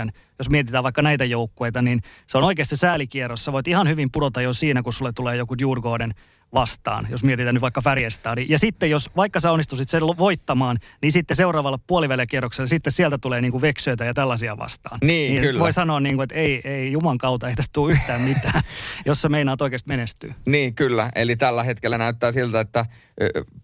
[0.09, 3.45] 8-9, jos mietitään vaikka näitä joukkueita, niin se on oikeasti säälikierros.
[3.45, 6.15] Sä voit ihan hyvin pudota jo siinä, kun sulle tulee joku Djurgården
[6.55, 8.47] vastaan, jos mietitään nyt vaikka Färjestadi.
[8.49, 13.41] Ja sitten jos vaikka sä onnistuisit sen voittamaan, niin sitten seuraavalla puolivälikierroksella sitten sieltä tulee
[13.41, 14.99] niin kuin veksöitä ja tällaisia vastaan.
[15.03, 15.61] Niin, niin kyllä.
[15.61, 18.61] Voi sanoa niin kuin, että ei, ei Juman kautta ei tästä tule yhtään mitään,
[19.07, 20.35] jos sä meinaat oikeasti menestyä.
[20.47, 21.11] Niin, kyllä.
[21.15, 22.87] Eli tällä hetkellä näyttää siltä, että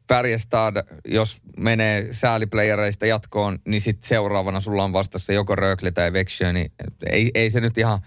[0.09, 6.53] Färjestad, jos menee sääliplayereista jatkoon, niin sitten seuraavana sulla on vastassa joko Rögle tai Växjö,
[6.53, 6.73] niin
[7.11, 8.01] ei, ei se nyt ihan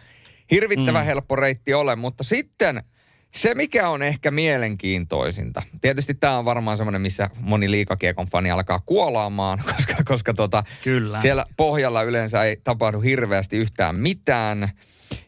[0.52, 1.06] hirvittävän mm.
[1.06, 2.84] helppo reitti ole, mutta sitten–
[3.36, 8.80] se, mikä on ehkä mielenkiintoisinta, tietysti tämä on varmaan semmoinen, missä moni liikakiekon fani alkaa
[8.86, 11.20] kuolaamaan, koska, koska tota, Kyllä.
[11.20, 14.70] siellä pohjalla yleensä ei tapahdu hirveästi yhtään mitään.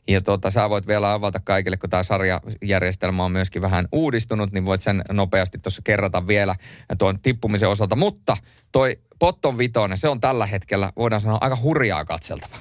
[0.08, 4.66] Ja tota, sä voit vielä avata kaikille, kun tämä sarjajärjestelmä on myöskin vähän uudistunut, niin
[4.66, 6.56] voit sen nopeasti tuossa kerrata vielä
[6.98, 7.96] tuon tippumisen osalta.
[7.96, 8.38] Mutta
[8.72, 12.58] toi Potton vitonen, se on tällä hetkellä, voidaan sanoa, aika hurjaa katseltava.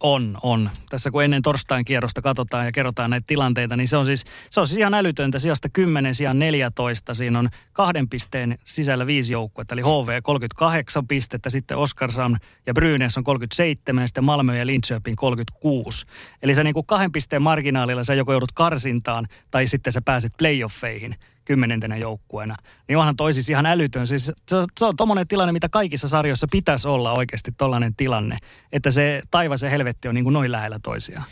[0.00, 0.70] On, on.
[0.90, 4.60] Tässä kun ennen torstain kierrosta katsotaan ja kerrotaan näitä tilanteita, niin se on siis, se
[4.60, 5.38] on siis ihan älytöntä.
[5.38, 7.14] Sijasta 10, sijaan 14.
[7.14, 12.36] Siinä on kahden pisteen sisällä viisi joukkuetta, eli HV 38 pistettä, sitten Oskarsam
[12.66, 16.06] ja Brynäs on 37, ja sitten Malmö ja Linköping 36.
[16.42, 20.32] Eli sä niin kuin kahden pisteen marginaalilla sä joko joudut karsintaan, tai sitten sä pääset
[20.38, 21.16] playoffeihin
[21.48, 22.56] kymmenentenä joukkueena.
[22.88, 24.06] Niin onhan toi siis ihan älytön.
[24.06, 28.36] Siis se, se on tommonen tilanne, mitä kaikissa sarjoissa pitäisi olla oikeasti tollainen tilanne.
[28.72, 31.24] Että se taivas ja helvetti on niin kuin noin lähellä toisiaan.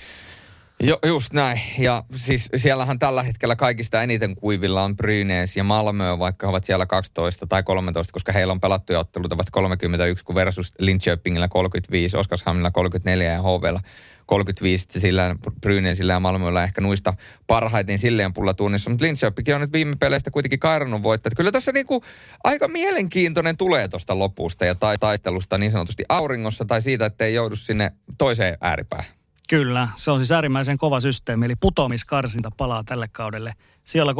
[0.80, 1.60] Jo, just näin.
[1.78, 6.86] Ja siis siellähän tällä hetkellä kaikista eniten kuivilla on Brynäs ja Malmö, vaikka ovat siellä
[6.86, 12.70] 12 tai 13, koska heillä on pelattuja otteluita vasta 31, kun versus Linköpingillä 35, Oskarshamnilla
[12.70, 13.80] 34 ja HVlla
[14.26, 17.14] 35 sillä Brynäsillä ja Malmöllä ehkä nuista
[17.46, 18.90] parhaiten silleen pulla tunnissa.
[18.90, 21.32] Mutta Linköpingin on nyt viime peleistä kuitenkin kairannut voittaa.
[21.36, 22.04] Kyllä tässä niinku
[22.44, 27.34] aika mielenkiintoinen tulee tuosta lopusta ja tai taistelusta niin sanotusti auringossa tai siitä, että ei
[27.34, 29.16] joudu sinne toiseen ääripäähän.
[29.48, 33.54] Kyllä, se on siis äärimmäisen kova systeemi, eli putoamiskarsinta palaa tälle kaudelle.
[33.84, 34.16] Siellä 13-14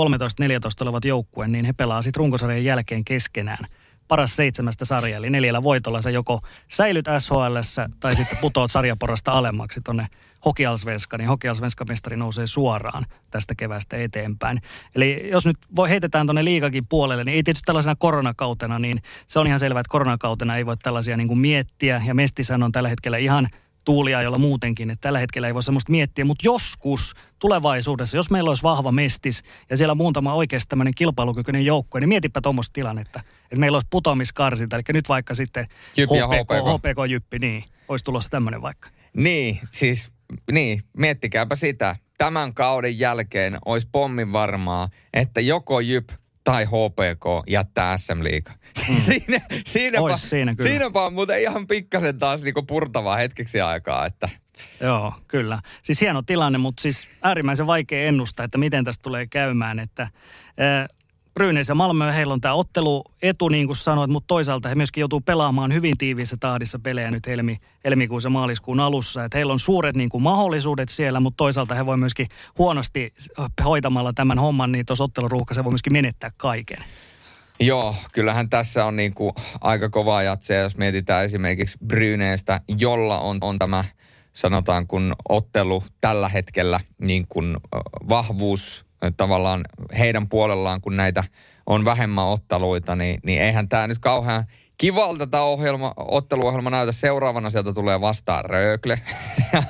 [0.80, 3.66] olevat joukkueen, niin he pelaa sitten runkosarjan jälkeen keskenään
[4.08, 7.56] paras seitsemästä sarjaa, eli neljällä voitolla sä joko säilyt SHL
[8.00, 10.06] tai sitten putoat sarjaporasta alemmaksi tonne
[10.44, 14.62] Hokialsvenska, niin Hokialsvenska mestari nousee suoraan tästä kevästä eteenpäin.
[14.94, 19.38] Eli jos nyt voi heitetään tuonne liikakin puolelle, niin ei tietysti tällaisena koronakautena, niin se
[19.38, 22.02] on ihan selvää, että koronakautena ei voi tällaisia niin kuin miettiä.
[22.06, 23.48] Ja Mestisän on tällä hetkellä ihan–
[23.86, 28.50] tuulia, jolla muutenkin, että tällä hetkellä ei voi semmoista miettiä, mutta joskus tulevaisuudessa, jos meillä
[28.50, 33.56] olisi vahva mestis ja siellä muutama oikeasti tämmöinen kilpailukykyinen joukkue, niin mietipä tuommoista tilannetta, että
[33.56, 35.66] meillä olisi putoamiskarsinta, eli nyt vaikka sitten
[35.96, 36.78] Jyppi HPK, HPK.
[36.78, 38.88] HPK Jyppi, niin, olisi tulossa tämmöinen vaikka.
[39.16, 40.10] Niin, siis
[40.52, 41.96] niin, miettikääpä sitä.
[42.18, 46.08] Tämän kauden jälkeen olisi pommin varmaa, että joko Jyp
[46.46, 48.52] tai HPK jättää SM Liiga.
[48.88, 49.00] Mm.
[49.00, 50.70] siinä, siinäpä, siinä kyllä.
[50.70, 54.28] siinäpä on muuten ihan pikkasen taas niinku purtavaa hetkeksi aikaa, että...
[54.80, 55.62] Joo, kyllä.
[55.82, 59.78] Siis hieno tilanne, mutta siis äärimmäisen vaikea ennustaa, että miten tästä tulee käymään.
[59.78, 60.08] Että,
[61.36, 65.00] Brynäs ja Malmö, heillä on tämä ottelu etu, niin kuin sanoit, mutta toisaalta he myöskin
[65.00, 69.24] joutuu pelaamaan hyvin tiiviissä tahdissa pelejä nyt helmi, helmikuun ja maaliskuun alussa.
[69.24, 72.26] Et heillä on suuret niin kuin, mahdollisuudet siellä, mutta toisaalta he voi myöskin
[72.58, 73.14] huonosti
[73.64, 76.84] hoitamalla tämän homman, niin tuossa otteluruuhkassa voi myöskin menettää kaiken.
[77.60, 83.38] Joo, kyllähän tässä on niin kuin aika kovaa jatsia, jos mietitään esimerkiksi Bryneestä, jolla on,
[83.40, 83.84] on tämä
[84.32, 87.56] sanotaan kun ottelu tällä hetkellä niin kuin
[88.08, 88.85] vahvuus
[89.16, 89.64] tavallaan
[89.98, 91.24] heidän puolellaan, kun näitä
[91.66, 94.44] on vähemmän otteluita, niin, niin eihän tämä nyt kauhean
[94.78, 96.92] kivalta tämä ohjelma, otteluohjelma näytä.
[96.92, 99.00] Seuraavana sieltä tulee vastaan Röökle.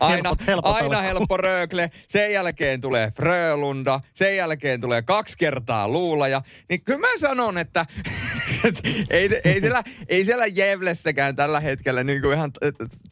[0.00, 1.90] aina, helpot, helpot aina helppo Röökle.
[2.08, 4.00] Sen jälkeen tulee Frölunda.
[4.14, 6.42] Sen jälkeen tulee kaksi kertaa Luulaja.
[6.68, 7.86] Niin kyllä mä sanon, että
[9.10, 12.50] ei, ei, siellä, ei siellä Jevlessäkään tällä hetkellä niin kuin ihan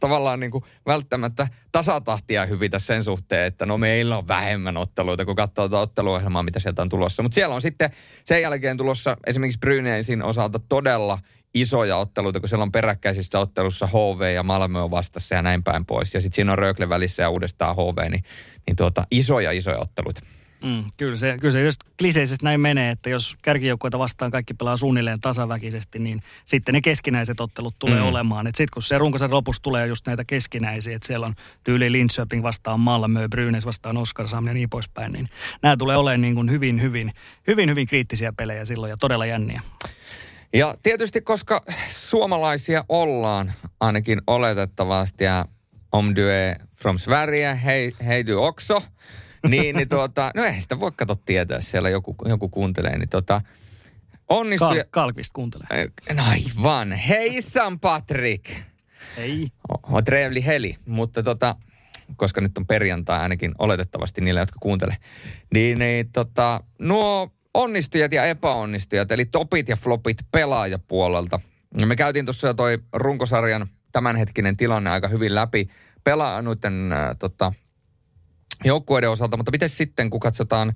[0.01, 5.37] tavallaan niin kuin välttämättä tasatahtia hyvitä sen suhteen, että no meillä on vähemmän otteluita, kun
[5.37, 7.23] katsoo tuota otteluohjelmaa, mitä sieltä on tulossa.
[7.23, 7.91] Mutta siellä on sitten
[8.25, 11.19] sen jälkeen tulossa esimerkiksi Bryneisin osalta todella
[11.55, 15.87] isoja otteluita, kun siellä on peräkkäisissä ottelussa HV ja Malmö on vastassa ja näin päin
[15.87, 16.15] pois.
[16.15, 18.25] Ja sitten siinä on Rögle välissä ja uudestaan HV, niin,
[18.67, 20.21] niin tuota, isoja isoja otteluita.
[20.63, 24.77] Mm, kyllä, se, kyllä se just kliseisesti näin menee, että jos kärkijoukkoita vastaan kaikki pelaa
[24.77, 28.07] suunnilleen tasaväkisesti, niin sitten ne keskinäiset ottelut tulee mm.
[28.07, 28.47] olemaan.
[28.47, 31.35] Sitten kun se runkosen lopussa tulee just näitä keskinäisiä, että siellä on
[31.65, 35.27] tyyli Linköping vastaan Malmö, Brynäs vastaan Oskarshamn ja niin poispäin, niin
[35.63, 37.13] nämä tulee olemaan niin kuin hyvin, hyvin,
[37.47, 39.63] hyvin, hyvin kriittisiä pelejä silloin ja todella jänniä.
[40.55, 45.45] Ja tietysti, koska suomalaisia ollaan ainakin oletettavasti ja
[45.93, 48.83] om du är from Sverige, hei, hei du också,
[49.49, 53.41] niin, niin tuota, no eihän sitä voi katsoa tietää, siellä joku, joku kuuntelee, niin tota,
[54.29, 54.79] onnistui...
[54.79, 55.89] Kal- Kalkvist kuuntelee.
[56.11, 56.93] Äh, Aivan.
[56.93, 58.51] Hei Sam Patrick.
[59.17, 59.49] Ei.
[59.83, 61.57] On trevli heli, mutta tota,
[62.17, 64.97] koska nyt on perjantai ainakin oletettavasti niille, jotka kuuntele.
[65.55, 71.41] Niin, niin tota, nuo onnistujat ja epäonnistujat, eli topit ja flopit pelaajapuolelta.
[71.87, 75.69] Me käytiin tuossa jo toi runkosarjan tämänhetkinen tilanne aika hyvin läpi
[76.05, 77.53] pelaa noiden äh, tota,
[78.65, 80.73] joukkueiden osalta, mutta miten sitten, kun katsotaan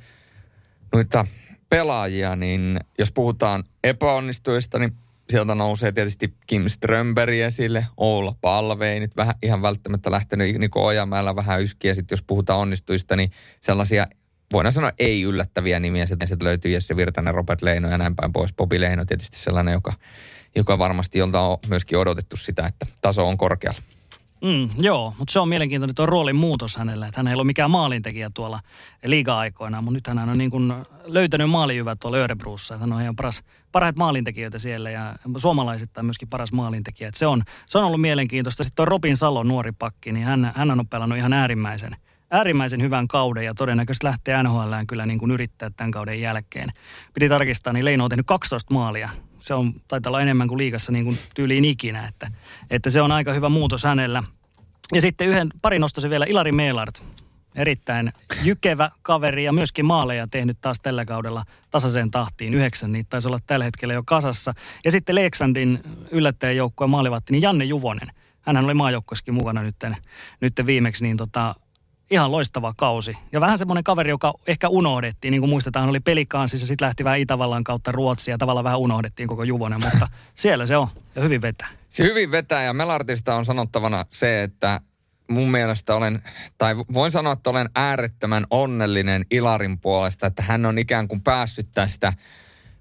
[0.93, 1.27] noita
[1.69, 4.93] pelaajia, niin jos puhutaan epäonnistujista, niin
[5.31, 10.87] sieltä nousee tietysti Kim Strömberg esille, Oula Palve ei nyt vähän ihan välttämättä lähtenyt Niko
[10.87, 11.95] Ojamäellä vähän yskiä.
[11.95, 13.31] Sitten jos puhutaan onnistuista, niin
[13.61, 14.07] sellaisia
[14.53, 16.07] voidaan sanoa ei yllättäviä nimiä.
[16.07, 18.53] Sitten sieltä löytyy Jesse Virtanen, Robert Leino ja näin päin pois.
[18.53, 19.93] Bobi Leino tietysti sellainen, joka,
[20.57, 23.81] joka varmasti jolta on myöskin odotettu sitä, että taso on korkealla.
[24.43, 27.07] Mm, joo, mutta se on mielenkiintoinen tuo roolin muutos hänelle.
[27.07, 28.61] Että hän ei ole mikään maalintekijä tuolla
[29.05, 30.73] liiga-aikoina, mutta nyt hän on niin kuin
[31.05, 32.79] löytänyt maalijyvät tuolla Örebruussa.
[32.79, 37.09] Hän on ihan paras, parhaat maalintekijöitä siellä ja suomalaisittain myöskin paras maalintekijä.
[37.09, 38.65] Että se, on, se on ollut mielenkiintoista.
[38.65, 41.97] Sitten tuo Robin Salo, nuori pakki, niin hän, hän on pelannut ihan äärimmäisen,
[42.31, 46.73] äärimmäisen hyvän kauden ja todennäköisesti lähtee NHL kyllä niin kuin yrittää tämän kauden jälkeen.
[47.15, 49.09] Piti tarkistaa, niin Leino on tehnyt 12 maalia
[49.39, 52.31] se on, taitaa olla enemmän kuin liikassa niin kuin tyyliin ikinä, että,
[52.71, 54.23] että se on aika hyvä muutos hänellä.
[54.95, 57.03] Ja sitten yhden, pari nostaisin vielä Ilari Meelart.
[57.55, 58.13] Erittäin
[58.43, 62.55] jykevä kaveri ja myöskin maaleja tehnyt taas tällä kaudella tasaiseen tahtiin.
[62.55, 64.53] Yhdeksän niitä taisi olla tällä hetkellä jo kasassa.
[64.85, 65.81] Ja sitten Leksandin
[66.11, 68.09] yllättäjäjoukkueen maalivatti, niin Janne Juvonen.
[68.41, 69.77] Hänhän oli maajoukkueskin mukana nyt,
[70.41, 71.55] nyt viimeksi, niin tota,
[72.11, 73.17] ihan loistava kausi.
[73.33, 77.05] Ja vähän semmoinen kaveri, joka ehkä unohdettiin, niin kuin muistetaan, oli pelikaansissa, ja sitten lähti
[77.05, 81.23] vähän Itävallan kautta Ruotsia, ja tavallaan vähän unohdettiin koko Juvonen, mutta siellä se on, ja
[81.23, 81.69] hyvin vetää.
[81.91, 84.81] Se hyvin vetää, ja Melartista on sanottavana se, että
[85.31, 86.23] mun mielestä olen,
[86.59, 91.69] tai voin sanoa, että olen äärettömän onnellinen Ilarin puolesta, että hän on ikään kuin päässyt
[91.75, 92.13] tästä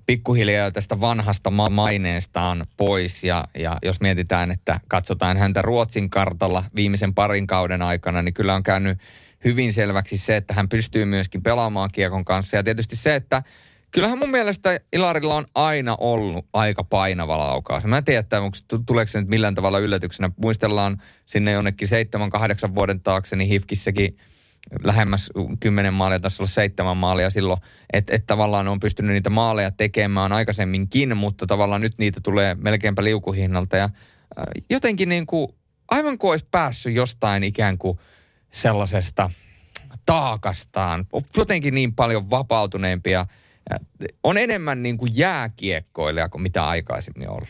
[0.05, 3.23] pikkuhiljaa tästä vanhasta ma- maineestaan pois.
[3.23, 8.55] Ja, ja jos mietitään, että katsotaan häntä Ruotsin kartalla viimeisen parin kauden aikana, niin kyllä
[8.55, 8.97] on käynyt
[9.45, 12.57] hyvin selväksi se, että hän pystyy myöskin pelaamaan kiekon kanssa.
[12.57, 13.43] Ja tietysti se, että
[13.91, 17.83] kyllähän mun mielestä Ilarilla on aina ollut aika painava laukaus.
[17.83, 20.31] Mä en tiedä, että onko, tuleeko se nyt millään tavalla yllätyksenä.
[20.37, 24.17] Muistellaan sinne jonnekin seitsemän, kahdeksan vuoden taakse, niin Hifkissäkin–
[24.83, 27.61] lähemmäs kymmenen maalia, tässä olla seitsemän maalia silloin,
[27.93, 33.03] että et tavallaan on pystynyt niitä maaleja tekemään aikaisemminkin, mutta tavallaan nyt niitä tulee melkeinpä
[33.03, 35.47] liukuhinnalta ja äh, jotenkin niin kuin,
[35.91, 37.99] aivan kuin olisi päässyt jostain ikään kuin
[38.51, 39.31] sellaisesta
[40.05, 41.07] taakastaan,
[41.37, 43.25] jotenkin niin paljon vapautuneempia,
[44.23, 47.49] on enemmän niin kuin jääkiekkoilija kuin mitä aikaisemmin ollut.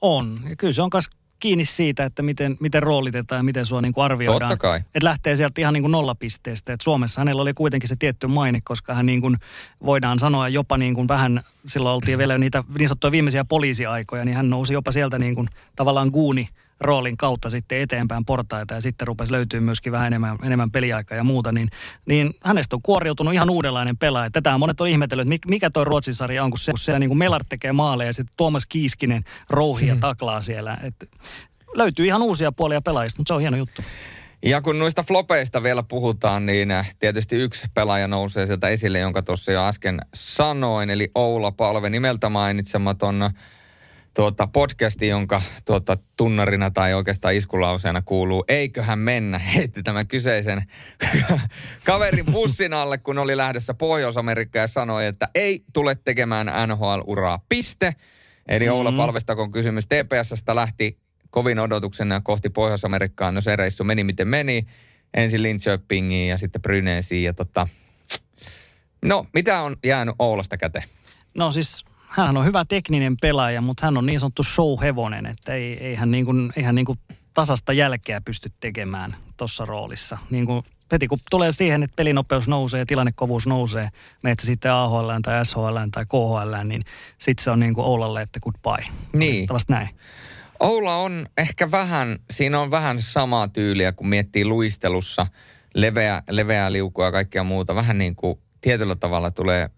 [0.00, 0.40] On.
[0.48, 3.92] Ja kyllä se on myös kiinni siitä, että miten, miten roolitetaan ja miten sua niin
[3.92, 4.50] kuin arvioidaan.
[4.50, 4.78] Totta kai.
[4.78, 6.72] Että lähtee sieltä ihan niin kuin nollapisteestä.
[6.72, 9.36] Että Suomessa hänellä oli kuitenkin se tietty maine, koska hän niin kuin
[9.84, 14.36] voidaan sanoa jopa niin kuin vähän, silloin oltiin vielä niitä niin sanottuja viimeisiä poliisiaikoja, niin
[14.36, 16.48] hän nousi jopa sieltä niin kuin tavallaan guuni
[16.80, 21.24] roolin kautta sitten eteenpäin portaita ja sitten rupesi löytyä myöskin vähän enemmän, enemmän peliaikaa ja
[21.24, 21.68] muuta, niin,
[22.06, 24.30] niin hänestä on kuoriutunut ihan uudenlainen pelaaja.
[24.30, 27.10] Tätä monet on ihmetellyt, että mikä toi Ruotsin sarja on, kun, se, kun siellä niin
[27.10, 30.00] kuin Melar tekee maaleja ja sitten Tuomas Kiiskinen rouhia hmm.
[30.00, 30.78] taklaa siellä.
[30.82, 31.10] Et
[31.74, 33.82] löytyy ihan uusia puolia pelaajista, mutta se on hieno juttu.
[34.42, 36.68] Ja kun noista flopeista vielä puhutaan, niin
[36.98, 42.28] tietysti yksi pelaaja nousee sieltä esille, jonka tuossa jo äsken sanoin, eli Oula Palve nimeltä
[42.28, 43.30] mainitsematon
[44.18, 50.62] tuota, podcasti, jonka tuota, tunnarina tai oikeastaan iskulauseena kuuluu, eiköhän mennä, heitti tämän kyseisen
[51.84, 57.94] kaverin bussin alle, kun oli lähdössä Pohjois-Amerikkaan ja sanoi, että ei tule tekemään NHL-uraa, piste.
[58.48, 58.76] Eli mm-hmm.
[58.76, 60.98] Oula Palvestakon kysymys TPSstä lähti
[61.30, 63.34] kovin odotuksena kohti Pohjois-Amerikkaan.
[63.34, 64.66] No se reissu meni miten meni.
[65.14, 67.68] Ensin Linköpingiin ja sitten Bryneesiin ja tota...
[69.04, 70.84] No, mitä on jäänyt Oulasta käteen?
[71.34, 75.84] No siis hän on hyvä tekninen pelaaja, mutta hän on niin sanottu showhevonen, että ei,
[75.84, 76.98] ei hän, niin kuin, ei hän niin kuin
[77.34, 80.18] tasasta jälkeä pysty tekemään tuossa roolissa.
[80.30, 83.88] Niin kuin heti kun tulee siihen, että pelinopeus nousee, tilannekovuus nousee,
[84.22, 86.82] meet sitten AHL tai SHL tai KHL, niin
[87.18, 88.92] sitten se on niin kuin Oulalle, että goodbye.
[89.12, 89.48] Niin.
[89.68, 89.88] näin.
[90.60, 95.26] Oula on ehkä vähän, siinä on vähän samaa tyyliä, kun miettii luistelussa
[95.74, 97.74] leveä, leveää liukua ja kaikkea muuta.
[97.74, 99.70] Vähän niin kuin tietyllä tavalla tulee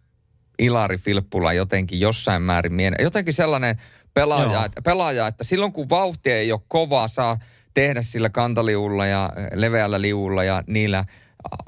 [0.61, 3.05] Ilari Filppula jotenkin jossain määrin mieleen.
[3.05, 3.77] Jotenkin sellainen
[4.15, 7.37] pelaaja, että, pelaaja, että silloin kun vauhti ei ole kova, saa
[7.75, 11.05] tehdä sillä kantaliulla ja leveällä liulla ja niillä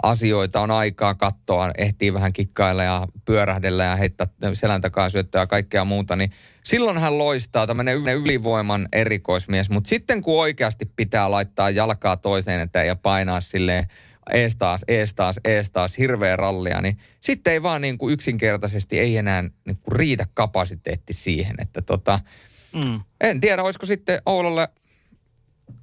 [0.02, 5.46] asioita on aikaa katsoa, ehtii vähän kikkailla ja pyörähdellä ja heittää selän takaa syöttöä ja
[5.46, 6.32] kaikkea muuta, niin
[6.64, 12.84] silloin hän loistaa tämmöinen ylivoiman erikoismies, mutta sitten kun oikeasti pitää laittaa jalkaa toiseen että
[12.84, 13.86] ja painaa sille
[14.32, 18.98] ees taas, ees taas, ees taas, hirveä rallia, niin sitten ei vaan niin kuin yksinkertaisesti
[18.98, 22.20] ei enää niin kuin riitä kapasiteetti siihen, että tota,
[22.84, 23.00] mm.
[23.20, 24.68] en tiedä, olisiko sitten Oululle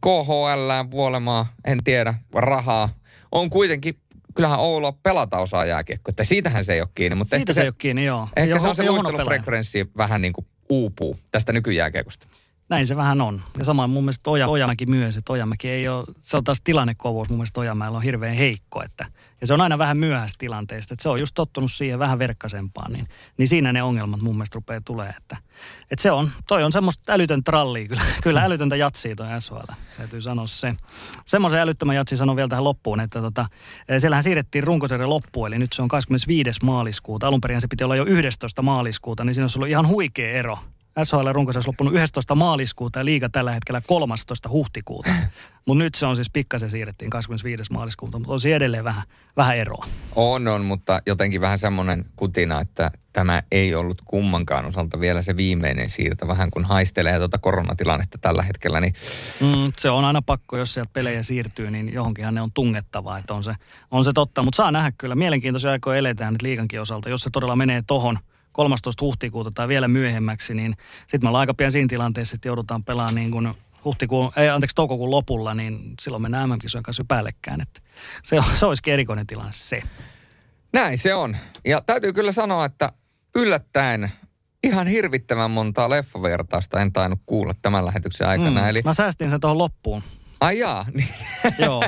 [0.02, 2.90] KHL, vuolemaa, en tiedä, rahaa.
[3.32, 4.00] On kuitenkin
[4.36, 7.16] kyllähän Oulu pelata osaa jääkiekkoa, että siitähän se ei ole kiinni.
[7.16, 8.30] Mutta Siitä ehkä se, se ei ole kiinni, joo.
[8.36, 12.28] Ehkä Joho, se on se luistelufrekvenssi vähän niin kuin uupuu tästä nykyjääkiekosta.
[12.70, 13.42] Näin se vähän on.
[13.58, 17.30] Ja samoin mun mielestä Oja, Ojamäki myös, että Ojamäki ei ole, se on taas tilannekovuus
[17.30, 18.84] mun mielestä Ojamäellä on hirveän heikko.
[18.84, 19.06] Että,
[19.42, 22.94] ja se on aina vähän myöhäistä tilanteesta, että se on just tottunut siihen vähän verkkasempaan,
[22.94, 23.08] niin,
[23.38, 25.14] niin siinä ne ongelmat mun mielestä rupeaa tulee.
[25.18, 25.38] Että,
[25.92, 30.22] että se on, toi on semmoista älytön trallia, kyllä, kyllä älytöntä jatsia toi SHL, täytyy
[30.22, 30.76] sanoa se.
[31.26, 33.46] Semmoisen älyttömän jatsi sanon vielä tähän loppuun, että tota,
[33.98, 36.60] siellähän siirrettiin runkosarja loppuun, eli nyt se on 25.
[36.64, 37.28] maaliskuuta.
[37.28, 38.62] Alun perin se piti olla jo 11.
[38.62, 40.58] maaliskuuta, niin siinä olisi ollut ihan huikea ero
[41.04, 42.36] SHL runkosarjassa loppunut 11.
[42.36, 44.50] maaliskuuta ja liiga tällä hetkellä 13.
[44.50, 45.10] huhtikuuta.
[45.66, 47.74] Mutta nyt se on siis pikkasen siirrettiin 25.
[47.74, 49.04] maaliskuuta, mutta on siinä edelleen vähän,
[49.38, 49.86] vähän eroa.
[50.16, 55.38] On, on, mutta jotenkin vähän semmoinen kutina, että tämä ei ollut kummankaan osalta vielä se
[55.38, 58.80] viimeinen siirto, vähän kun haistelee tuota koronatilannetta tällä hetkellä.
[58.80, 58.94] Niin...
[59.42, 63.34] Mm, se on aina pakko, jos sieltä pelejä siirtyy, niin johonkinhan ne on tungettavaa, että
[63.34, 63.54] on se,
[63.92, 64.44] on se totta.
[64.44, 68.20] Mutta saa nähdä kyllä, mielenkiintoisia aikoja eletään nyt liigankin osalta, jos se todella menee tohon–
[68.60, 69.06] 13.
[69.06, 73.16] huhtikuuta tai vielä myöhemmäksi, niin sitten me ollaan aika pian siinä tilanteessa, että joudutaan pelaamaan
[73.16, 73.54] niin kuin
[73.86, 77.62] huhtikuun, ei anteeksi, toukokuun lopulla, niin silloin mennään MM-kisojen kanssa päällekkäin.
[77.62, 77.82] Että
[78.24, 79.82] se, se olisikin erikoinen tilanne se.
[80.74, 81.38] Näin se on.
[81.66, 82.92] Ja täytyy kyllä sanoa, että
[83.36, 84.12] yllättäen
[84.64, 88.62] ihan hirvittävän montaa leffavertausta en tainnut kuulla tämän lähetyksen aikana.
[88.62, 88.82] Mm, Eli...
[88.86, 90.04] Mä säästin sen tuohon loppuun.
[90.40, 90.86] Ai jaa.
[90.94, 91.08] Niin.
[91.66, 91.84] Joo.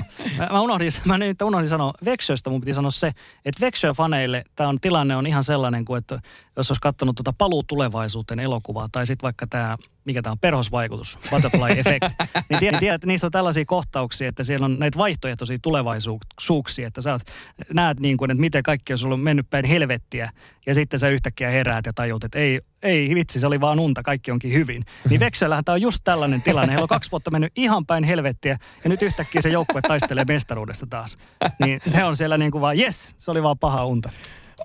[0.51, 3.11] Mä unohdin, mä nyt unohdin sanoa, Vexjöstä mun piti sanoa se,
[3.45, 6.19] että Vexjö-faneille tämä tilanne on ihan sellainen kuin, että
[6.57, 11.17] jos olisi katsonut tuota paluu tulevaisuuteen elokuvaa, tai sitten vaikka tämä, mikä tämä on, perhosvaikutus,
[11.29, 12.05] butterfly effect,
[12.49, 17.01] niin tiedät, tiedät, että niissä on tällaisia kohtauksia, että siellä on näitä vaihtoehtoisia tulevaisuuksia, että
[17.01, 17.19] sä
[17.73, 20.31] näet niin kuin, että miten kaikki on sulla mennyt päin helvettiä,
[20.65, 24.03] ja sitten sä yhtäkkiä heräät ja tajut, että ei, ei vitsi, se oli vaan unta,
[24.03, 24.85] kaikki onkin hyvin.
[25.09, 26.71] Niin Vexjöllähän tämä on just tällainen tilanne.
[26.71, 30.87] Heillä on kaksi vuotta mennyt ihan päin helvettiä, ja nyt yhtäkkiä se joukkue taistelee mestaruudesta
[30.89, 31.17] taas.
[31.59, 34.09] Niin ne on siellä niin kuin vaan, yes, se oli vaan paha unta.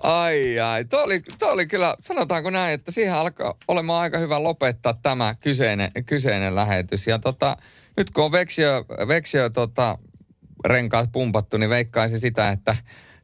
[0.03, 4.43] Ai ai, tuo oli, tuo oli kyllä, sanotaanko näin, että siihen alkaa olemaan aika hyvä
[4.43, 7.07] lopettaa tämä kyseinen, kyseinen lähetys.
[7.07, 7.57] Ja tota,
[7.97, 9.97] nyt kun on Vexio, Vexio tota,
[10.65, 12.75] renkaat pumpattu, niin veikkaisin sitä, että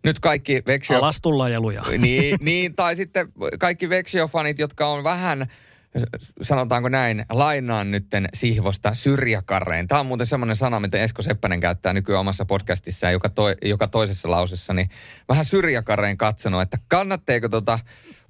[0.04, 0.98] nyt kaikki Vexio...
[0.98, 1.90] Alas tullaan ja lujaa.
[1.98, 5.48] Niin, niin, tai sitten kaikki Vexio-fanit, jotka on vähän
[6.42, 9.88] sanotaanko näin, lainaan nytten Sihvosta syrjäkarreen.
[9.88, 13.88] Tämä on muuten semmoinen sana, mitä Esko Seppänen käyttää nykyään omassa podcastissaan, joka, to, joka
[13.88, 14.90] toisessa lausessa, niin
[15.30, 17.80] vähän syrjäkarreen katsonut, että kannatteeko tota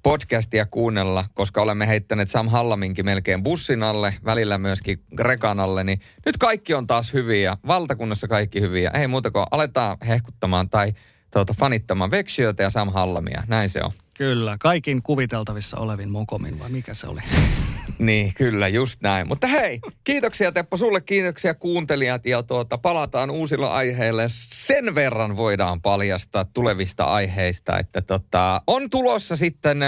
[0.02, 6.00] podcastia kuunnella, koska olemme heittäneet Sam Hallaminkin melkein bussin alle, välillä myöskin rekan alle, niin
[6.26, 8.90] nyt kaikki on taas hyviä, valtakunnassa kaikki hyviä.
[8.94, 10.92] Ei muuta kuin aletaan hehkuttamaan tai
[11.30, 14.03] tuota, fanittamaan Veksiötä ja Sam Hallamia, näin se on.
[14.14, 17.20] Kyllä, kaikin kuviteltavissa olevin mokomin, vai mikä se oli?
[17.98, 19.28] niin, kyllä, just näin.
[19.28, 24.22] Mutta hei, kiitoksia Teppo sulle, kiitoksia kuuntelijat ja tuota, palataan uusilla aiheilla.
[24.52, 29.78] Sen verran voidaan paljastaa tulevista aiheista, että tota, on tulossa sitten,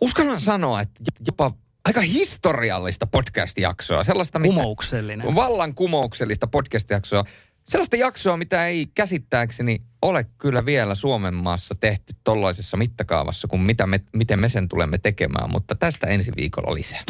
[0.00, 1.50] uskallan sanoa, että jopa
[1.84, 4.04] aika historiallista podcast-jaksoa.
[4.04, 5.34] Sellaista, Kumouksellinen.
[5.34, 7.24] Vallan kumouksellista podcast-jaksoa.
[7.68, 13.86] Sellaista jaksoa, mitä ei käsittääkseni ole kyllä vielä Suomen maassa tehty tollaisessa mittakaavassa kuin mitä
[13.86, 17.02] me, miten me sen tulemme tekemään, mutta tästä ensi viikolla lisää.